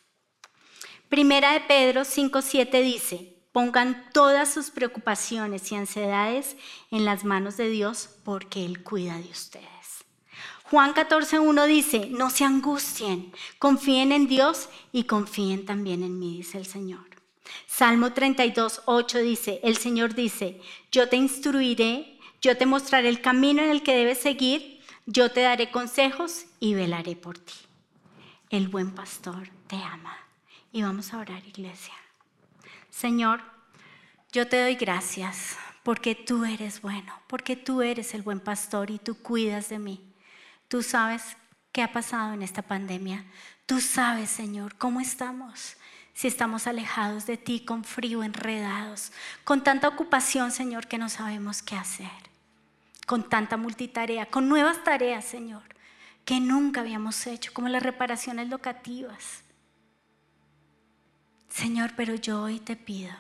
Primera 1.09 1.53
de 1.53 1.59
Pedro 1.61 2.01
5.7 2.01 2.81
dice, 2.81 3.37
pongan 3.51 4.09
todas 4.11 4.51
sus 4.51 4.71
preocupaciones 4.71 5.71
y 5.71 5.75
ansiedades 5.75 6.57
en 6.89 7.05
las 7.05 7.23
manos 7.23 7.57
de 7.57 7.69
Dios 7.69 8.09
porque 8.23 8.65
Él 8.65 8.81
cuida 8.81 9.15
de 9.17 9.29
ustedes. 9.29 10.03
Juan 10.63 10.95
14.1 10.95 11.67
dice, 11.67 12.07
no 12.09 12.31
se 12.31 12.43
angustien, 12.43 13.31
confíen 13.59 14.11
en 14.11 14.27
Dios 14.27 14.67
y 14.91 15.03
confíen 15.03 15.65
también 15.65 16.01
en 16.01 16.17
mí, 16.17 16.37
dice 16.37 16.57
el 16.57 16.65
Señor. 16.65 17.05
Salmo 17.67 18.07
32.8 18.07 19.21
dice, 19.21 19.59
el 19.63 19.77
Señor 19.77 20.15
dice, 20.15 20.59
yo 20.91 21.07
te 21.07 21.17
instruiré, 21.17 22.19
yo 22.41 22.57
te 22.57 22.65
mostraré 22.65 23.09
el 23.09 23.21
camino 23.21 23.61
en 23.61 23.69
el 23.69 23.83
que 23.83 23.95
debes 23.95 24.17
seguir, 24.17 24.81
yo 25.05 25.31
te 25.31 25.41
daré 25.41 25.69
consejos 25.69 26.45
y 26.59 26.73
velaré 26.73 27.15
por 27.15 27.37
ti. 27.37 27.53
El 28.49 28.69
buen 28.69 28.95
pastor 28.95 29.49
te 29.67 29.75
ama 29.75 30.24
y 30.75 30.81
vamos 30.81 31.13
a 31.13 31.19
orar, 31.19 31.41
iglesia. 31.47 31.93
Señor, 32.89 33.41
yo 34.33 34.45
te 34.49 34.61
doy 34.61 34.75
gracias 34.75 35.55
porque 35.83 36.15
tú 36.15 36.43
eres 36.43 36.81
bueno, 36.81 37.17
porque 37.27 37.55
tú 37.55 37.81
eres 37.81 38.13
el 38.13 38.23
buen 38.23 38.41
pastor 38.41 38.91
y 38.91 38.99
tú 38.99 39.15
cuidas 39.15 39.69
de 39.69 39.79
mí. 39.79 40.01
Tú 40.67 40.83
sabes 40.83 41.37
qué 41.71 41.81
ha 41.81 41.93
pasado 41.93 42.33
en 42.33 42.41
esta 42.41 42.61
pandemia. 42.61 43.23
Tú 43.65 43.79
sabes, 43.79 44.29
Señor, 44.29 44.75
cómo 44.75 44.99
estamos. 44.99 45.77
Si 46.13 46.27
estamos 46.27 46.67
alejados 46.67 47.25
de 47.25 47.37
ti, 47.37 47.61
con 47.61 47.85
frío, 47.85 48.21
enredados, 48.21 49.13
con 49.45 49.63
tanta 49.63 49.87
ocupación, 49.87 50.51
Señor, 50.51 50.87
que 50.87 50.97
no 50.97 51.07
sabemos 51.07 51.61
qué 51.61 51.77
hacer, 51.77 52.11
con 53.07 53.29
tanta 53.29 53.55
multitarea, 53.55 54.25
con 54.25 54.49
nuevas 54.49 54.83
tareas, 54.83 55.23
Señor, 55.23 55.63
que 56.25 56.41
nunca 56.41 56.81
habíamos 56.81 57.25
hecho, 57.27 57.53
como 57.53 57.69
las 57.69 57.81
reparaciones 57.81 58.49
locativas, 58.49 59.44
Señor, 61.55 61.93
pero 61.95 62.15
yo 62.15 62.41
hoy 62.41 62.59
te 62.59 62.75
pido 62.75 63.15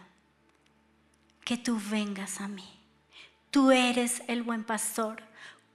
que 1.45 1.55
tú 1.55 1.79
vengas 1.89 2.41
a 2.41 2.49
mí. 2.49 2.67
Tú 3.49 3.71
eres 3.71 4.23
el 4.27 4.43
buen 4.43 4.65
pastor. 4.65 5.23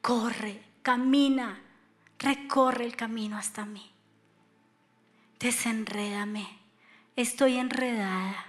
Corre, 0.02 0.62
camina, 0.82 1.58
recorre 2.18 2.84
el 2.84 2.96
camino 2.96 3.38
hasta 3.38 3.64
mí. 3.64 3.90
Desenrédame. 5.38 6.46
Estoy 7.16 7.56
enredada. 7.56 8.44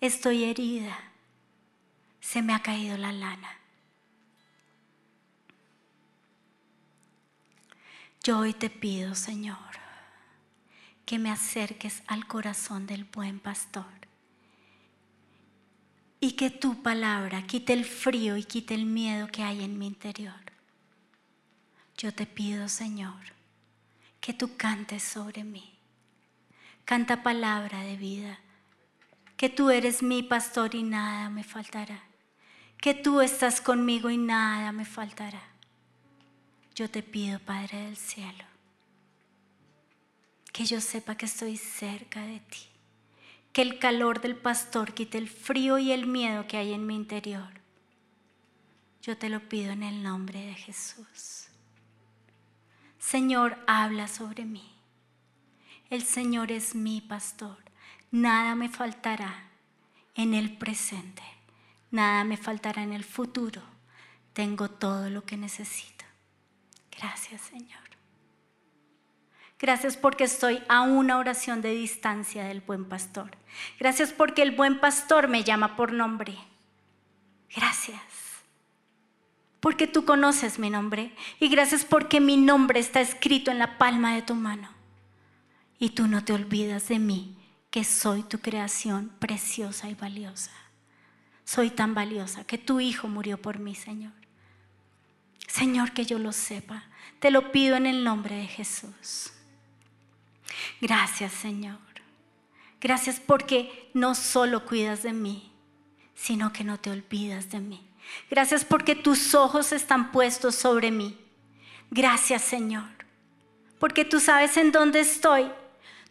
Estoy 0.00 0.44
herida. 0.44 0.96
Se 2.20 2.40
me 2.40 2.54
ha 2.54 2.62
caído 2.62 2.96
la 2.96 3.12
lana. 3.12 3.58
Yo 8.22 8.38
hoy 8.38 8.54
te 8.54 8.70
pido, 8.70 9.14
Señor, 9.14 9.83
que 11.04 11.18
me 11.18 11.30
acerques 11.30 12.02
al 12.06 12.26
corazón 12.26 12.86
del 12.86 13.04
buen 13.04 13.40
pastor. 13.40 13.84
Y 16.20 16.32
que 16.32 16.50
tu 16.50 16.82
palabra 16.82 17.46
quite 17.46 17.72
el 17.72 17.84
frío 17.84 18.36
y 18.36 18.44
quite 18.44 18.74
el 18.74 18.86
miedo 18.86 19.28
que 19.28 19.42
hay 19.42 19.62
en 19.62 19.78
mi 19.78 19.86
interior. 19.86 20.40
Yo 21.98 22.12
te 22.12 22.26
pido, 22.26 22.68
Señor, 22.68 23.20
que 24.20 24.32
tú 24.32 24.56
cantes 24.56 25.02
sobre 25.02 25.44
mí. 25.44 25.74
Canta 26.84 27.22
palabra 27.22 27.80
de 27.82 27.96
vida. 27.96 28.38
Que 29.36 29.48
tú 29.48 29.70
eres 29.70 30.02
mi 30.02 30.22
pastor 30.22 30.74
y 30.74 30.82
nada 30.82 31.28
me 31.28 31.44
faltará. 31.44 32.02
Que 32.78 32.94
tú 32.94 33.20
estás 33.20 33.60
conmigo 33.60 34.10
y 34.10 34.16
nada 34.16 34.72
me 34.72 34.84
faltará. 34.84 35.42
Yo 36.74 36.90
te 36.90 37.02
pido, 37.02 37.38
Padre 37.38 37.78
del 37.82 37.96
cielo, 37.96 38.44
que 40.54 40.64
yo 40.64 40.80
sepa 40.80 41.16
que 41.16 41.26
estoy 41.26 41.56
cerca 41.56 42.24
de 42.24 42.38
ti. 42.38 42.60
Que 43.52 43.60
el 43.60 43.80
calor 43.80 44.20
del 44.20 44.36
pastor 44.36 44.94
quite 44.94 45.18
el 45.18 45.28
frío 45.28 45.78
y 45.78 45.90
el 45.90 46.06
miedo 46.06 46.46
que 46.46 46.56
hay 46.56 46.72
en 46.72 46.86
mi 46.86 46.94
interior. 46.94 47.48
Yo 49.02 49.18
te 49.18 49.28
lo 49.28 49.48
pido 49.48 49.72
en 49.72 49.82
el 49.82 50.04
nombre 50.04 50.46
de 50.46 50.54
Jesús. 50.54 51.48
Señor, 53.00 53.58
habla 53.66 54.06
sobre 54.06 54.44
mí. 54.44 54.70
El 55.90 56.04
Señor 56.04 56.52
es 56.52 56.76
mi 56.76 57.00
pastor. 57.00 57.58
Nada 58.12 58.54
me 58.54 58.68
faltará 58.68 59.48
en 60.14 60.34
el 60.34 60.56
presente. 60.56 61.24
Nada 61.90 62.22
me 62.22 62.36
faltará 62.36 62.84
en 62.84 62.92
el 62.92 63.02
futuro. 63.02 63.60
Tengo 64.32 64.70
todo 64.70 65.10
lo 65.10 65.24
que 65.24 65.36
necesito. 65.36 66.04
Gracias, 66.96 67.40
Señor. 67.40 67.83
Gracias 69.64 69.96
porque 69.96 70.24
estoy 70.24 70.62
a 70.68 70.82
una 70.82 71.16
oración 71.16 71.62
de 71.62 71.70
distancia 71.70 72.44
del 72.44 72.60
buen 72.60 72.84
pastor. 72.84 73.30
Gracias 73.80 74.12
porque 74.12 74.42
el 74.42 74.50
buen 74.50 74.78
pastor 74.78 75.26
me 75.26 75.42
llama 75.42 75.74
por 75.74 75.90
nombre. 75.90 76.36
Gracias. 77.56 77.98
Porque 79.60 79.86
tú 79.86 80.04
conoces 80.04 80.58
mi 80.58 80.68
nombre. 80.68 81.14
Y 81.40 81.48
gracias 81.48 81.86
porque 81.86 82.20
mi 82.20 82.36
nombre 82.36 82.78
está 82.78 83.00
escrito 83.00 83.50
en 83.50 83.58
la 83.58 83.78
palma 83.78 84.14
de 84.14 84.20
tu 84.20 84.34
mano. 84.34 84.68
Y 85.78 85.88
tú 85.88 86.08
no 86.08 86.22
te 86.22 86.34
olvidas 86.34 86.88
de 86.88 86.98
mí, 86.98 87.34
que 87.70 87.84
soy 87.84 88.22
tu 88.22 88.40
creación 88.40 89.12
preciosa 89.18 89.88
y 89.88 89.94
valiosa. 89.94 90.52
Soy 91.46 91.70
tan 91.70 91.94
valiosa 91.94 92.44
que 92.44 92.58
tu 92.58 92.80
Hijo 92.80 93.08
murió 93.08 93.40
por 93.40 93.58
mí, 93.60 93.74
Señor. 93.74 94.12
Señor, 95.48 95.92
que 95.92 96.04
yo 96.04 96.18
lo 96.18 96.32
sepa. 96.32 96.84
Te 97.18 97.30
lo 97.30 97.50
pido 97.50 97.76
en 97.76 97.86
el 97.86 98.04
nombre 98.04 98.36
de 98.36 98.46
Jesús. 98.46 99.30
Gracias 100.80 101.32
Señor. 101.32 101.78
Gracias 102.80 103.18
porque 103.18 103.90
no 103.94 104.14
solo 104.14 104.66
cuidas 104.66 105.02
de 105.02 105.12
mí, 105.12 105.50
sino 106.14 106.52
que 106.52 106.64
no 106.64 106.78
te 106.78 106.90
olvidas 106.90 107.50
de 107.50 107.60
mí. 107.60 107.86
Gracias 108.30 108.64
porque 108.64 108.94
tus 108.94 109.34
ojos 109.34 109.72
están 109.72 110.12
puestos 110.12 110.54
sobre 110.54 110.90
mí. 110.90 111.18
Gracias 111.90 112.42
Señor. 112.42 112.90
Porque 113.78 114.04
tú 114.04 114.20
sabes 114.20 114.56
en 114.56 114.72
dónde 114.72 115.00
estoy. 115.00 115.50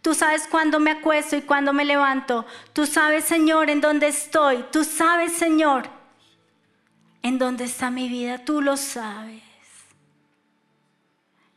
Tú 0.02 0.14
sabes 0.14 0.48
cuándo 0.50 0.80
me 0.80 0.92
acuesto 0.92 1.36
y 1.36 1.42
cuándo 1.42 1.74
me 1.74 1.86
levanto. 1.86 2.46
Tú 2.74 2.86
sabes 2.86 3.24
Señor 3.24 3.70
en 3.70 3.80
dónde 3.80 4.08
estoy. 4.08 4.66
Tú 4.72 4.84
sabes 4.84 5.34
Señor 5.34 5.90
en 7.22 7.40
dónde 7.40 7.66
está 7.66 7.90
mi 7.90 8.10
vida. 8.10 8.44
Tú 8.44 8.62
lo 8.62 8.78
sabes. 8.78 9.44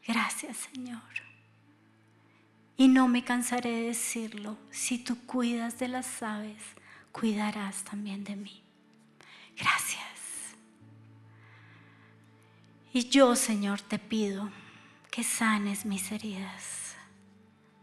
Gracias 0.06 0.56
Señor. 0.72 1.25
Y 2.76 2.88
no 2.88 3.08
me 3.08 3.24
cansaré 3.24 3.70
de 3.70 3.86
decirlo, 3.88 4.58
si 4.70 4.98
tú 4.98 5.16
cuidas 5.26 5.78
de 5.78 5.88
las 5.88 6.22
aves, 6.22 6.62
cuidarás 7.10 7.84
también 7.84 8.22
de 8.24 8.36
mí. 8.36 8.62
Gracias. 9.56 10.04
Y 12.92 13.08
yo, 13.08 13.34
Señor, 13.36 13.80
te 13.80 13.98
pido 13.98 14.50
que 15.10 15.24
sanes 15.24 15.86
mis 15.86 16.12
heridas. 16.12 16.94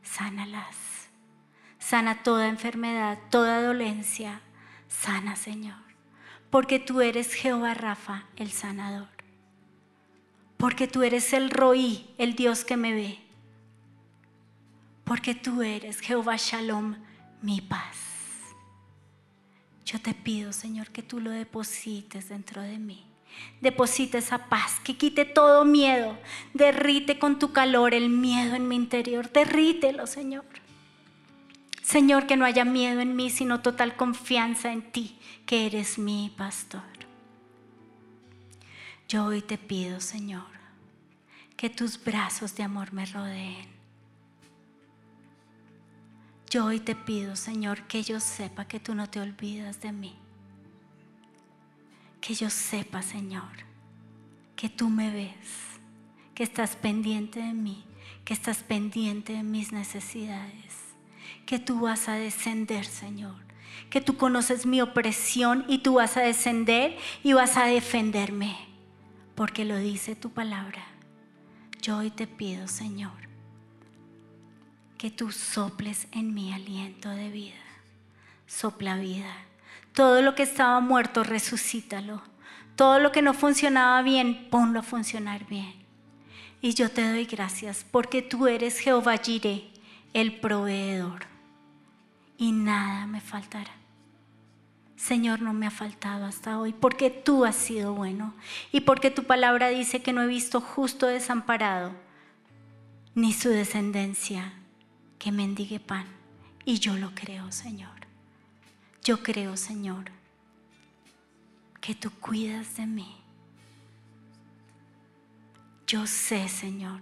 Sánalas. 0.03 0.75
Sana 1.79 2.21
toda 2.21 2.47
enfermedad, 2.47 3.17
toda 3.31 3.63
dolencia. 3.63 4.41
Sana, 4.87 5.35
Señor. 5.35 5.81
Porque 6.51 6.79
tú 6.79 7.01
eres 7.01 7.33
Jehová 7.33 7.73
Rafa, 7.73 8.25
el 8.35 8.51
sanador. 8.51 9.09
Porque 10.57 10.87
tú 10.87 11.01
eres 11.01 11.33
el 11.33 11.49
Roí, 11.49 12.13
el 12.19 12.35
Dios 12.35 12.63
que 12.63 12.77
me 12.77 12.93
ve. 12.93 13.22
Porque 15.03 15.35
tú 15.35 15.61
eres 15.61 15.99
Jehová 15.99 16.35
Shalom, 16.37 16.95
mi 17.41 17.61
paz. 17.61 17.97
Yo 19.85 19.99
te 19.99 20.13
pido, 20.13 20.53
Señor, 20.53 20.91
que 20.91 21.03
tú 21.03 21.19
lo 21.19 21.29
deposites 21.29 22.29
dentro 22.29 22.61
de 22.61 22.79
mí. 22.79 23.05
Deposita 23.61 24.17
esa 24.17 24.47
paz, 24.47 24.79
que 24.83 24.95
quite 24.95 25.25
todo 25.25 25.65
miedo. 25.65 26.17
Derrite 26.53 27.19
con 27.19 27.39
tu 27.39 27.51
calor 27.51 27.93
el 27.93 28.09
miedo 28.09 28.55
en 28.55 28.67
mi 28.67 28.75
interior. 28.75 29.31
Derrítelo, 29.31 30.07
Señor. 30.07 30.45
Señor, 31.81 32.27
que 32.27 32.37
no 32.37 32.45
haya 32.45 32.63
miedo 32.63 33.01
en 33.01 33.15
mí, 33.15 33.29
sino 33.29 33.61
total 33.61 33.95
confianza 33.97 34.71
en 34.71 34.91
ti, 34.91 35.19
que 35.45 35.65
eres 35.65 35.97
mi 35.97 36.33
pastor. 36.37 36.81
Yo 39.09 39.25
hoy 39.25 39.41
te 39.41 39.57
pido, 39.57 39.99
Señor, 39.99 40.47
que 41.57 41.69
tus 41.69 42.01
brazos 42.01 42.55
de 42.55 42.63
amor 42.63 42.93
me 42.93 43.05
rodeen. 43.05 43.72
Yo 46.53 46.65
hoy 46.65 46.79
te 46.79 46.93
pido, 46.93 47.35
Señor, 47.35 47.87
que 47.87 48.03
yo 48.03 48.19
sepa 48.19 48.65
que 48.65 48.79
tú 48.79 48.93
no 48.93 49.09
te 49.09 49.19
olvidas 49.19 49.81
de 49.81 49.91
mí. 49.91 50.13
Que 52.21 52.35
yo 52.35 52.51
sepa, 52.51 53.01
Señor, 53.01 53.49
que 54.55 54.69
tú 54.69 54.87
me 54.87 55.09
ves, 55.09 55.79
que 56.35 56.43
estás 56.43 56.75
pendiente 56.75 57.39
de 57.39 57.53
mí, 57.53 57.83
que 58.23 58.35
estás 58.35 58.59
pendiente 58.59 59.33
de 59.33 59.41
mis 59.41 59.71
necesidades 59.71 60.83
que 61.47 61.57
tú 61.57 61.79
vas 61.79 62.07
a 62.07 62.13
descender, 62.13 62.85
Señor. 62.85 63.35
Que 63.89 63.99
tú 63.99 64.15
conoces 64.15 64.67
mi 64.67 64.79
opresión 64.79 65.65
y 65.67 65.79
tú 65.79 65.95
vas 65.95 66.17
a 66.17 66.21
descender 66.21 66.95
y 67.23 67.33
vas 67.33 67.57
a 67.57 67.65
defenderme. 67.65 68.55
Porque 69.33 69.65
lo 69.65 69.77
dice 69.77 70.15
tu 70.15 70.29
palabra. 70.29 70.85
Yo 71.81 71.97
hoy 71.97 72.11
te 72.11 72.27
pido, 72.27 72.67
Señor, 72.67 73.32
que 75.03 75.11
tú 75.11 75.33
soples 75.33 76.07
en 76.13 76.33
mi 76.33 76.53
aliento 76.53 77.09
de 77.09 77.29
vida. 77.29 77.59
Sopla 78.47 78.95
vida. 78.95 79.35
Todo 79.91 80.21
lo 80.21 80.33
que 80.33 80.43
estaba 80.43 80.79
muerto, 80.79 81.25
resucítalo. 81.25 82.21
Todo 82.77 82.99
lo 82.99 83.11
que 83.11 83.21
no 83.21 83.33
funcionaba 83.33 84.01
bien, 84.01 84.47
ponlo 84.49 84.79
a 84.79 84.81
funcionar 84.81 85.45
bien. 85.45 85.73
Y 86.61 86.73
yo 86.73 86.89
te 86.89 87.05
doy 87.05 87.25
gracias 87.25 87.85
porque 87.91 88.21
tú 88.21 88.47
eres 88.47 88.79
Jehová 88.79 89.17
Jireh, 89.17 89.69
el 90.13 90.39
proveedor 90.39 91.25
y 92.37 92.53
nada 92.53 93.05
me 93.05 93.19
faltará. 93.19 93.73
Señor, 94.95 95.41
no 95.41 95.51
me 95.51 95.67
ha 95.67 95.71
faltado 95.71 96.25
hasta 96.25 96.57
hoy, 96.57 96.71
porque 96.71 97.09
tú 97.09 97.43
has 97.43 97.57
sido 97.57 97.93
bueno 97.93 98.33
y 98.71 98.79
porque 98.79 99.11
tu 99.11 99.25
palabra 99.25 99.67
dice 99.67 100.01
que 100.01 100.13
no 100.13 100.21
he 100.21 100.27
visto 100.27 100.61
justo 100.61 101.07
desamparado, 101.07 101.91
ni 103.15 103.33
su 103.33 103.49
descendencia 103.49 104.53
que 105.23 105.31
mendigue 105.31 105.79
pan. 105.79 106.05
Y 106.65 106.79
yo 106.79 106.97
lo 106.97 107.13
creo, 107.15 107.51
Señor. 107.51 108.07
Yo 109.03 109.23
creo, 109.23 109.55
Señor, 109.55 110.11
que 111.79 111.95
tú 111.95 112.11
cuidas 112.11 112.75
de 112.77 112.87
mí. 112.87 113.15
Yo 115.87 116.07
sé, 116.07 116.49
Señor, 116.49 117.01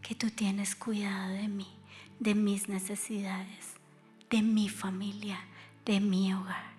que 0.00 0.14
tú 0.14 0.30
tienes 0.30 0.74
cuidado 0.74 1.32
de 1.32 1.48
mí, 1.48 1.68
de 2.18 2.34
mis 2.34 2.68
necesidades 2.68 3.80
de 4.30 4.42
mi 4.42 4.68
familia, 4.68 5.40
de 5.84 5.98
mi 5.98 6.32
hogar. 6.32 6.70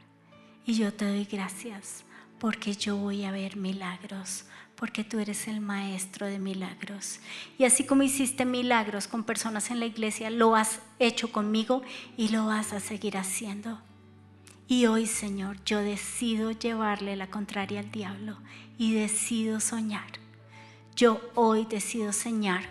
Y 0.66 0.74
yo 0.76 0.94
te 0.94 1.06
doy 1.06 1.26
gracias 1.26 2.06
porque 2.40 2.74
yo 2.74 2.96
voy 2.96 3.26
a 3.26 3.32
ver 3.32 3.58
milagros, 3.58 4.46
porque 4.82 5.04
tú 5.04 5.20
eres 5.20 5.48
el 5.48 5.62
maestro 5.62 6.26
de 6.26 6.40
milagros. 6.40 7.20
Y 7.60 7.66
así 7.66 7.84
como 7.84 8.02
hiciste 8.02 8.46
milagros 8.46 9.08
con 9.08 9.24
personas 9.24 9.70
en 9.70 9.80
la 9.80 9.86
iglesia, 9.86 10.32
lo 10.32 10.56
has 10.56 10.80
hecho 10.98 11.32
conmigo 11.32 11.84
y 12.18 12.30
lo 12.30 12.48
vas 12.48 12.74
a 12.74 12.80
seguir 12.80 13.16
haciendo. 13.16 13.80
Y 14.68 14.88
hoy, 14.88 15.06
Señor, 15.06 15.64
yo 15.66 15.82
decido 15.82 16.50
llevarle 16.50 17.16
la 17.16 17.30
contraria 17.30 17.82
al 17.82 17.92
diablo 17.92 18.40
y 18.80 18.96
decido 18.96 19.60
soñar. 19.60 20.14
Yo 20.96 21.22
hoy 21.36 21.66
decido 21.66 22.12
soñar 22.12 22.64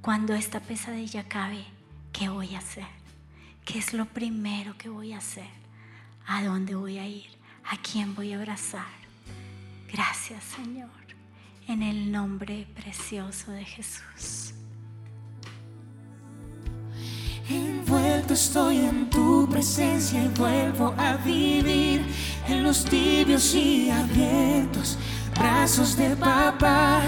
cuando 0.00 0.34
esta 0.34 0.60
pesadilla 0.60 1.22
acabe, 1.22 1.64
¿qué 2.12 2.28
voy 2.28 2.54
a 2.54 2.58
hacer? 2.58 2.86
¿Qué 3.64 3.80
es 3.80 3.94
lo 3.94 4.04
primero 4.04 4.78
que 4.78 4.90
voy 4.90 5.12
a 5.12 5.18
hacer? 5.18 5.50
¿A 6.24 6.44
dónde 6.44 6.76
voy 6.76 6.98
a 6.98 7.08
ir? 7.08 7.30
¿A 7.64 7.76
quién 7.78 8.14
voy 8.14 8.32
a 8.32 8.36
abrazar? 8.36 8.86
Gracias 9.90 10.44
Señor, 10.44 11.07
en 11.68 11.82
el 11.82 12.10
nombre 12.10 12.66
precioso 12.74 13.52
de 13.52 13.64
Jesús. 13.64 14.54
Envuelto 17.48 18.34
estoy 18.34 18.78
en 18.78 19.08
tu 19.08 19.48
presencia 19.48 20.22
y 20.22 20.28
vuelvo 20.28 20.94
a 20.98 21.16
vivir 21.16 22.04
en 22.48 22.62
los 22.62 22.84
tibios 22.84 23.54
y 23.54 23.90
abiertos 23.90 24.98
brazos 25.34 25.96
de 25.96 26.16
papá, 26.16 27.00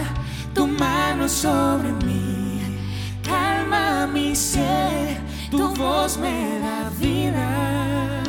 tu 0.54 0.66
mano 0.66 1.28
sobre 1.28 1.92
mí, 2.04 2.60
calma 3.22 4.06
mi 4.06 4.36
ser 4.36 5.20
tu 5.50 5.68
voz 5.74 6.16
me 6.16 6.60
da 6.60 6.90
vida. 7.00 8.19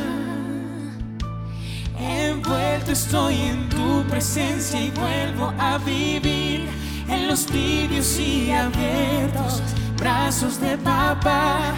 Envuelto 2.44 2.90
estoy 2.90 3.36
en 3.36 3.68
tu 3.68 4.02
presencia 4.08 4.80
y 4.80 4.90
vuelvo 4.90 5.54
a 5.60 5.78
vivir 5.78 6.68
en 7.08 7.28
los 7.28 7.46
tibios 7.46 8.18
y 8.18 8.50
abiertos 8.50 9.62
brazos 9.96 10.60
de 10.60 10.76
papá, 10.78 11.72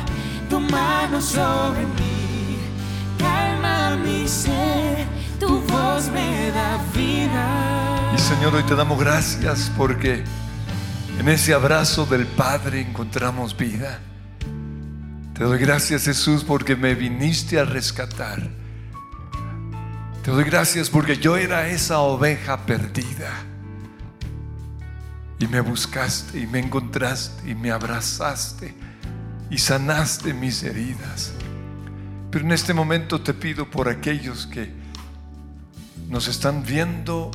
tu 0.49 0.59
mano 0.61 1.21
sobre 1.21 1.83
mí, 1.83 2.57
calma 3.19 3.97
mi 3.97 4.27
ser, 4.27 5.07
tu 5.39 5.61
voz 5.61 6.09
me 6.09 6.51
da 6.51 6.81
vida. 6.95 8.13
Y 8.17 8.19
Señor, 8.19 8.55
hoy 8.55 8.63
te 8.63 8.75
damos 8.75 8.99
gracias 8.99 9.71
porque 9.77 10.25
en 11.19 11.29
ese 11.29 11.53
abrazo 11.53 12.07
del 12.07 12.27
Padre 12.27 12.81
encontramos 12.81 13.55
vida. 13.55 14.01
Te 15.35 15.45
doy 15.45 15.59
gracias 15.59 16.05
Jesús 16.05 16.43
porque 16.43 16.75
me 16.75 16.95
viniste 16.95 17.61
a 17.61 17.67
rescatar. 17.67 18.64
Te 20.25 20.31
doy 20.31 20.45
gracias 20.45 20.89
porque 20.89 21.19
yo 21.19 21.37
era 21.37 21.69
esa 21.69 21.99
oveja 21.99 22.65
perdida. 22.65 23.31
Y 25.39 25.47
me 25.47 25.61
buscaste 25.61 26.41
y 26.41 26.47
me 26.47 26.61
encontraste 26.61 27.51
y 27.51 27.55
me 27.55 27.71
abrazaste 27.71 28.75
y 29.51 29.59
sanaste 29.59 30.33
mis 30.33 30.63
heridas. 30.63 31.35
Pero 32.31 32.43
en 32.43 32.53
este 32.53 32.73
momento 32.73 33.21
te 33.21 33.35
pido 33.35 33.71
por 33.71 33.91
aquellos 33.91 34.47
que 34.47 34.73
nos 36.09 36.27
están 36.27 36.65
viendo 36.65 37.31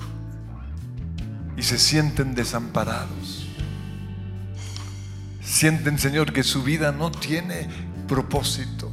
y 1.55 1.61
se 1.61 1.77
sienten 1.77 2.33
desamparados. 2.33 3.47
Sienten, 5.43 5.99
Señor, 5.99 6.33
que 6.33 6.41
su 6.41 6.63
vida 6.63 6.91
no 6.91 7.11
tiene 7.11 7.69
propósito, 8.07 8.91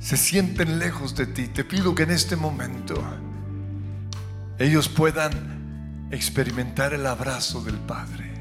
se 0.00 0.16
sienten 0.16 0.78
lejos 0.78 1.14
de 1.14 1.26
ti, 1.26 1.48
te 1.48 1.62
pido 1.64 1.94
que 1.94 2.04
en 2.04 2.10
este 2.10 2.34
momento 2.34 3.00
ellos 4.58 4.88
puedan 4.88 6.08
experimentar 6.10 6.94
el 6.94 7.06
abrazo 7.06 7.62
del 7.62 7.76
Padre, 7.76 8.32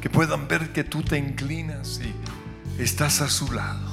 que 0.00 0.10
puedan 0.10 0.48
ver 0.48 0.72
que 0.72 0.84
tú 0.84 1.02
te 1.02 1.16
inclinas 1.16 2.00
y 2.02 2.82
estás 2.82 3.20
a 3.20 3.28
su 3.28 3.50
lado, 3.52 3.88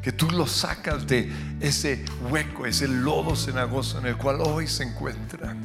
que 0.00 0.12
tú 0.12 0.30
los 0.30 0.52
sacas 0.52 1.06
de 1.06 1.30
ese 1.60 2.04
hueco, 2.30 2.66
ese 2.66 2.88
lodo 2.88 3.36
cenagoso 3.36 3.98
en 3.98 4.06
el 4.06 4.16
cual 4.16 4.40
hoy 4.40 4.66
se 4.66 4.84
encuentran. 4.84 5.62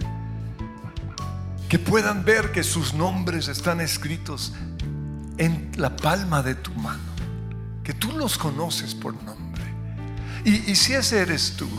Que 1.70 1.80
puedan 1.80 2.26
ver 2.26 2.52
que 2.52 2.64
sus 2.64 2.94
nombres 2.94 3.48
están 3.48 3.80
escritos 3.80 4.54
en 5.38 5.72
la 5.78 5.96
palma 5.96 6.44
de 6.44 6.56
tu 6.56 6.74
mano 6.74 7.12
que 7.84 7.94
tú 7.94 8.12
los 8.12 8.38
conoces 8.38 8.94
por 8.94 9.14
nombre. 9.24 9.41
Y, 10.44 10.76
si 10.76 10.94
ese 10.94 11.20
eres 11.20 11.54
tú, 11.56 11.70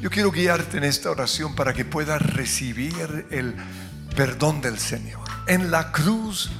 yo 0.00 0.10
quiero 0.10 0.30
guiarte 0.30 0.78
en 0.78 0.84
esta 0.84 1.10
oración 1.10 1.54
para 1.54 1.72
que 1.72 1.84
puedas 1.84 2.20
recibir 2.20 3.26
el 3.30 3.54
perdón 4.14 4.60
del 4.60 4.78
Señor. 4.78 5.20
En 5.46 5.70
la 5.70 5.92
cruz 5.92 6.50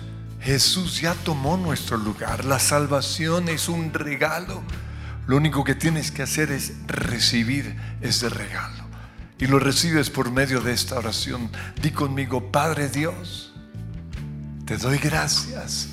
Jesús 0.40 1.00
ya 1.00 1.14
tomó 1.14 1.56
nuestro 1.56 1.96
lugar. 1.96 2.44
La 2.44 2.58
salvación 2.58 3.48
es 3.48 3.68
un 3.68 3.92
regalo. 3.92 4.62
Lo 5.26 5.36
único 5.36 5.64
que 5.64 5.74
tienes 5.74 6.10
que 6.10 6.22
hacer 6.22 6.50
es 6.50 6.72
recibir 6.86 7.76
ese 8.00 8.28
regalo. 8.28 8.84
Y 9.38 9.46
lo 9.46 9.58
recibes 9.58 10.10
por 10.10 10.30
medio 10.30 10.60
de 10.60 10.72
esta 10.72 10.98
oración. 10.98 11.50
Di 11.80 11.90
conmigo, 11.90 12.50
Padre 12.50 12.88
Dios, 12.88 13.46
Te 14.66 14.76
doy 14.76 14.98
gracias 14.98 15.88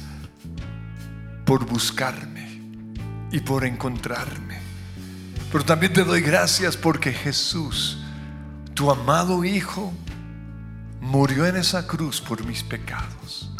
por 1.45 1.65
buscarme 1.65 2.61
y 3.31 3.39
por 3.39 3.65
encontrarme. 3.65 4.66
Pero 5.51 5.63
también 5.63 5.93
te 5.93 6.03
doy 6.03 6.21
gracias 6.21 6.75
porque 6.75 7.13
Jesús, 7.13 7.99
tu 8.73 8.91
amado 8.91 9.43
Hijo, 9.43 9.93
murió 11.01 11.45
en 11.45 11.55
esa 11.55 11.87
cruz 11.87 12.21
por 12.21 12.45
mis 12.45 12.63
pecados. 12.63 13.51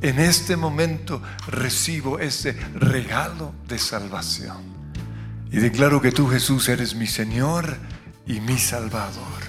En 0.00 0.20
este 0.20 0.56
momento 0.56 1.22
recibo 1.46 2.18
ese 2.18 2.52
regalo 2.74 3.54
de 3.66 3.78
salvación. 3.78 4.62
Y 5.50 5.58
declaro 5.58 6.00
que 6.00 6.12
tú 6.12 6.28
Jesús 6.28 6.68
eres 6.68 6.94
mi 6.94 7.06
Señor 7.06 7.76
y 8.26 8.40
mi 8.40 8.58
Salvador. 8.58 9.42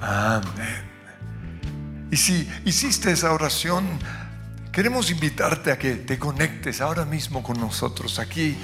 Amén. 0.00 0.90
Y 2.10 2.16
si 2.16 2.48
hiciste 2.64 3.12
esa 3.12 3.32
oración, 3.32 3.86
queremos 4.72 5.10
invitarte 5.10 5.70
a 5.70 5.78
que 5.78 5.94
te 5.94 6.18
conectes 6.18 6.80
ahora 6.80 7.04
mismo 7.04 7.42
con 7.42 7.58
nosotros. 7.58 8.18
Aquí 8.18 8.56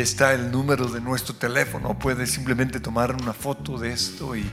está 0.00 0.32
el 0.32 0.50
número 0.50 0.86
de 0.88 1.00
nuestro 1.00 1.34
teléfono. 1.34 1.98
Puedes 1.98 2.30
simplemente 2.30 2.80
tomar 2.80 3.14
una 3.14 3.32
foto 3.32 3.78
de 3.78 3.92
esto 3.92 4.36
y, 4.36 4.50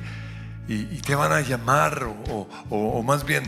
te 1.05 1.13
van 1.13 1.31
a 1.31 1.41
llamar 1.41 2.07
o 2.69 3.03
más 3.03 3.23
bien 3.23 3.43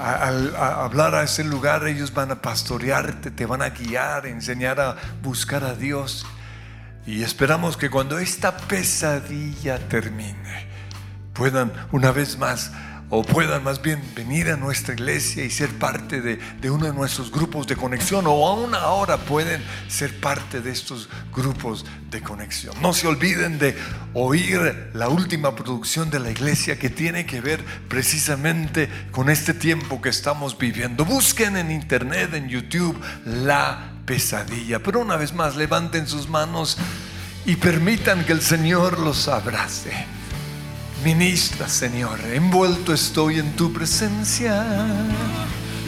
al 0.00 0.56
hablar 0.56 1.14
a 1.14 1.22
ese 1.22 1.44
lugar, 1.44 1.86
ellos 1.86 2.14
van 2.14 2.30
a 2.30 2.40
pastorearte, 2.40 3.30
te 3.30 3.44
van 3.44 3.60
a 3.60 3.70
guiar, 3.70 4.26
enseñar 4.26 4.80
a 4.80 4.96
buscar 5.22 5.62
a 5.62 5.74
Dios. 5.74 6.26
Y 7.06 7.22
esperamos 7.22 7.76
que 7.76 7.90
cuando 7.90 8.18
esta 8.18 8.56
pesadilla 8.56 9.78
termine, 9.88 10.66
puedan 11.34 11.72
una 11.92 12.12
vez 12.12 12.38
más 12.38 12.72
o 13.10 13.24
puedan 13.24 13.64
más 13.64 13.82
bien 13.82 14.00
venir 14.14 14.48
a 14.50 14.56
nuestra 14.56 14.94
iglesia 14.94 15.44
y 15.44 15.50
ser 15.50 15.68
parte 15.70 16.20
de, 16.20 16.70
uno 16.70 16.86
de 16.86 16.92
nuestros 16.92 17.32
grupos 17.32 17.66
de 17.66 17.74
conexión 17.74 18.24
o 18.28 18.46
aún 18.46 18.72
ahora 18.74 19.18
pueden 19.18 19.60
ser 19.88 20.18
parte 20.20 20.60
de 20.60 20.70
estos 20.70 21.08
grupos 21.34 21.84
de 22.10 22.22
conexión. 22.22 22.74
No 22.80 22.92
se 22.92 23.08
olviden 23.08 23.58
de 23.58 23.76
oír 24.14 24.90
la 24.94 25.08
última 25.08 25.56
producción 25.56 26.08
de 26.10 26.20
la 26.20 26.30
iglesia 26.30 26.78
que 26.78 26.88
tiene 26.88 27.26
que 27.26 27.40
ver 27.40 27.64
precisamente 27.88 28.88
con 29.10 29.28
este 29.28 29.54
tiempo 29.54 30.00
que 30.00 30.08
estamos 30.08 30.56
viviendo. 30.56 31.04
Busquen 31.04 31.56
en 31.56 31.72
internet, 31.72 32.32
en 32.34 32.48
YouTube, 32.48 32.96
la 33.24 33.92
pesadilla. 34.06 34.78
Pero 34.78 35.00
una 35.00 35.16
vez 35.16 35.32
más, 35.32 35.56
levanten 35.56 36.06
sus 36.06 36.28
manos 36.28 36.78
y 37.44 37.56
permitan 37.56 38.24
que 38.24 38.32
el 38.32 38.40
Señor 38.40 39.00
los 39.00 39.26
abrace. 39.26 40.19
Ministra, 41.04 41.66
Señor, 41.66 42.20
envuelto 42.30 42.92
estoy 42.92 43.38
en 43.38 43.56
tu 43.56 43.72
presencia. 43.72 44.62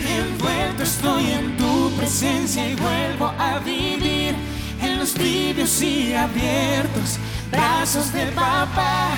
Envuelto 0.09 0.83
estoy 0.83 1.33
en 1.33 1.55
tu 1.59 1.91
presencia 1.97 2.67
y 2.67 2.75
vuelvo 2.75 3.27
a 3.39 3.59
vivir 3.59 4.35
en 4.81 4.99
los 4.99 5.13
tibios 5.13 5.83
y 5.83 6.15
abiertos 6.15 7.19
brazos 7.51 8.11
de 8.15 8.25
papá, 8.29 9.11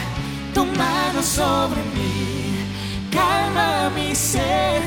tu 0.52 0.66
mano 0.66 1.22
sobre 1.22 1.80
mí, 1.94 2.57
calma 3.12 3.88
mi 3.90 4.16
ser, 4.16 4.83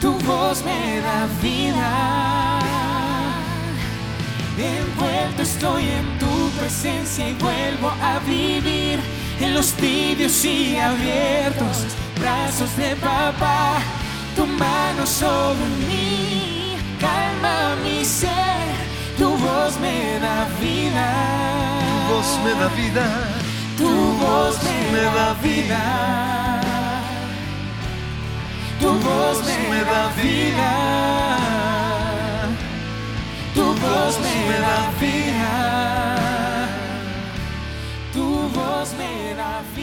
tu 0.00 0.12
voz 0.20 0.64
me 0.64 1.00
da 1.00 1.26
vida. 1.42 2.60
Envuelto 4.56 5.42
estoy 5.42 5.88
en 5.88 6.18
tu 6.20 6.50
presencia 6.60 7.28
y 7.28 7.34
vuelvo 7.34 7.90
a 8.00 8.20
vivir 8.20 9.00
en 9.42 9.54
los 9.54 9.72
tibios 9.72 10.44
y 10.44 10.76
abiertos 10.76 11.84
brazos 12.20 12.76
de 12.76 12.94
papá, 12.96 13.78
tu 14.36 14.46
mano 14.46 15.04
sobre 15.04 15.66
mí, 15.88 16.76
calma 17.00 17.74
mi 17.82 18.04
ser, 18.04 18.68
tu 19.18 19.30
voz 19.30 19.78
me 19.80 20.18
da 20.20 20.46
vida. 20.60 21.08
Tu 22.08 22.14
voz 22.14 22.38
me 22.44 22.52
da 22.60 22.68
vida. 22.68 23.06
Tu 23.78 23.88
voz 24.22 24.56
me 24.92 25.02
da 25.02 25.34
vida. 25.42 25.80
Tu 28.80 28.88
voz 28.88 29.38
me 29.70 29.80
da 29.84 30.08
vida. 30.20 30.70
Tu 33.54 33.64
voz 33.64 34.18
me 34.48 34.58
da 34.58 34.90
vida 35.00 35.91
me 38.94 39.34
da 39.34 39.62
vida. 39.74 39.81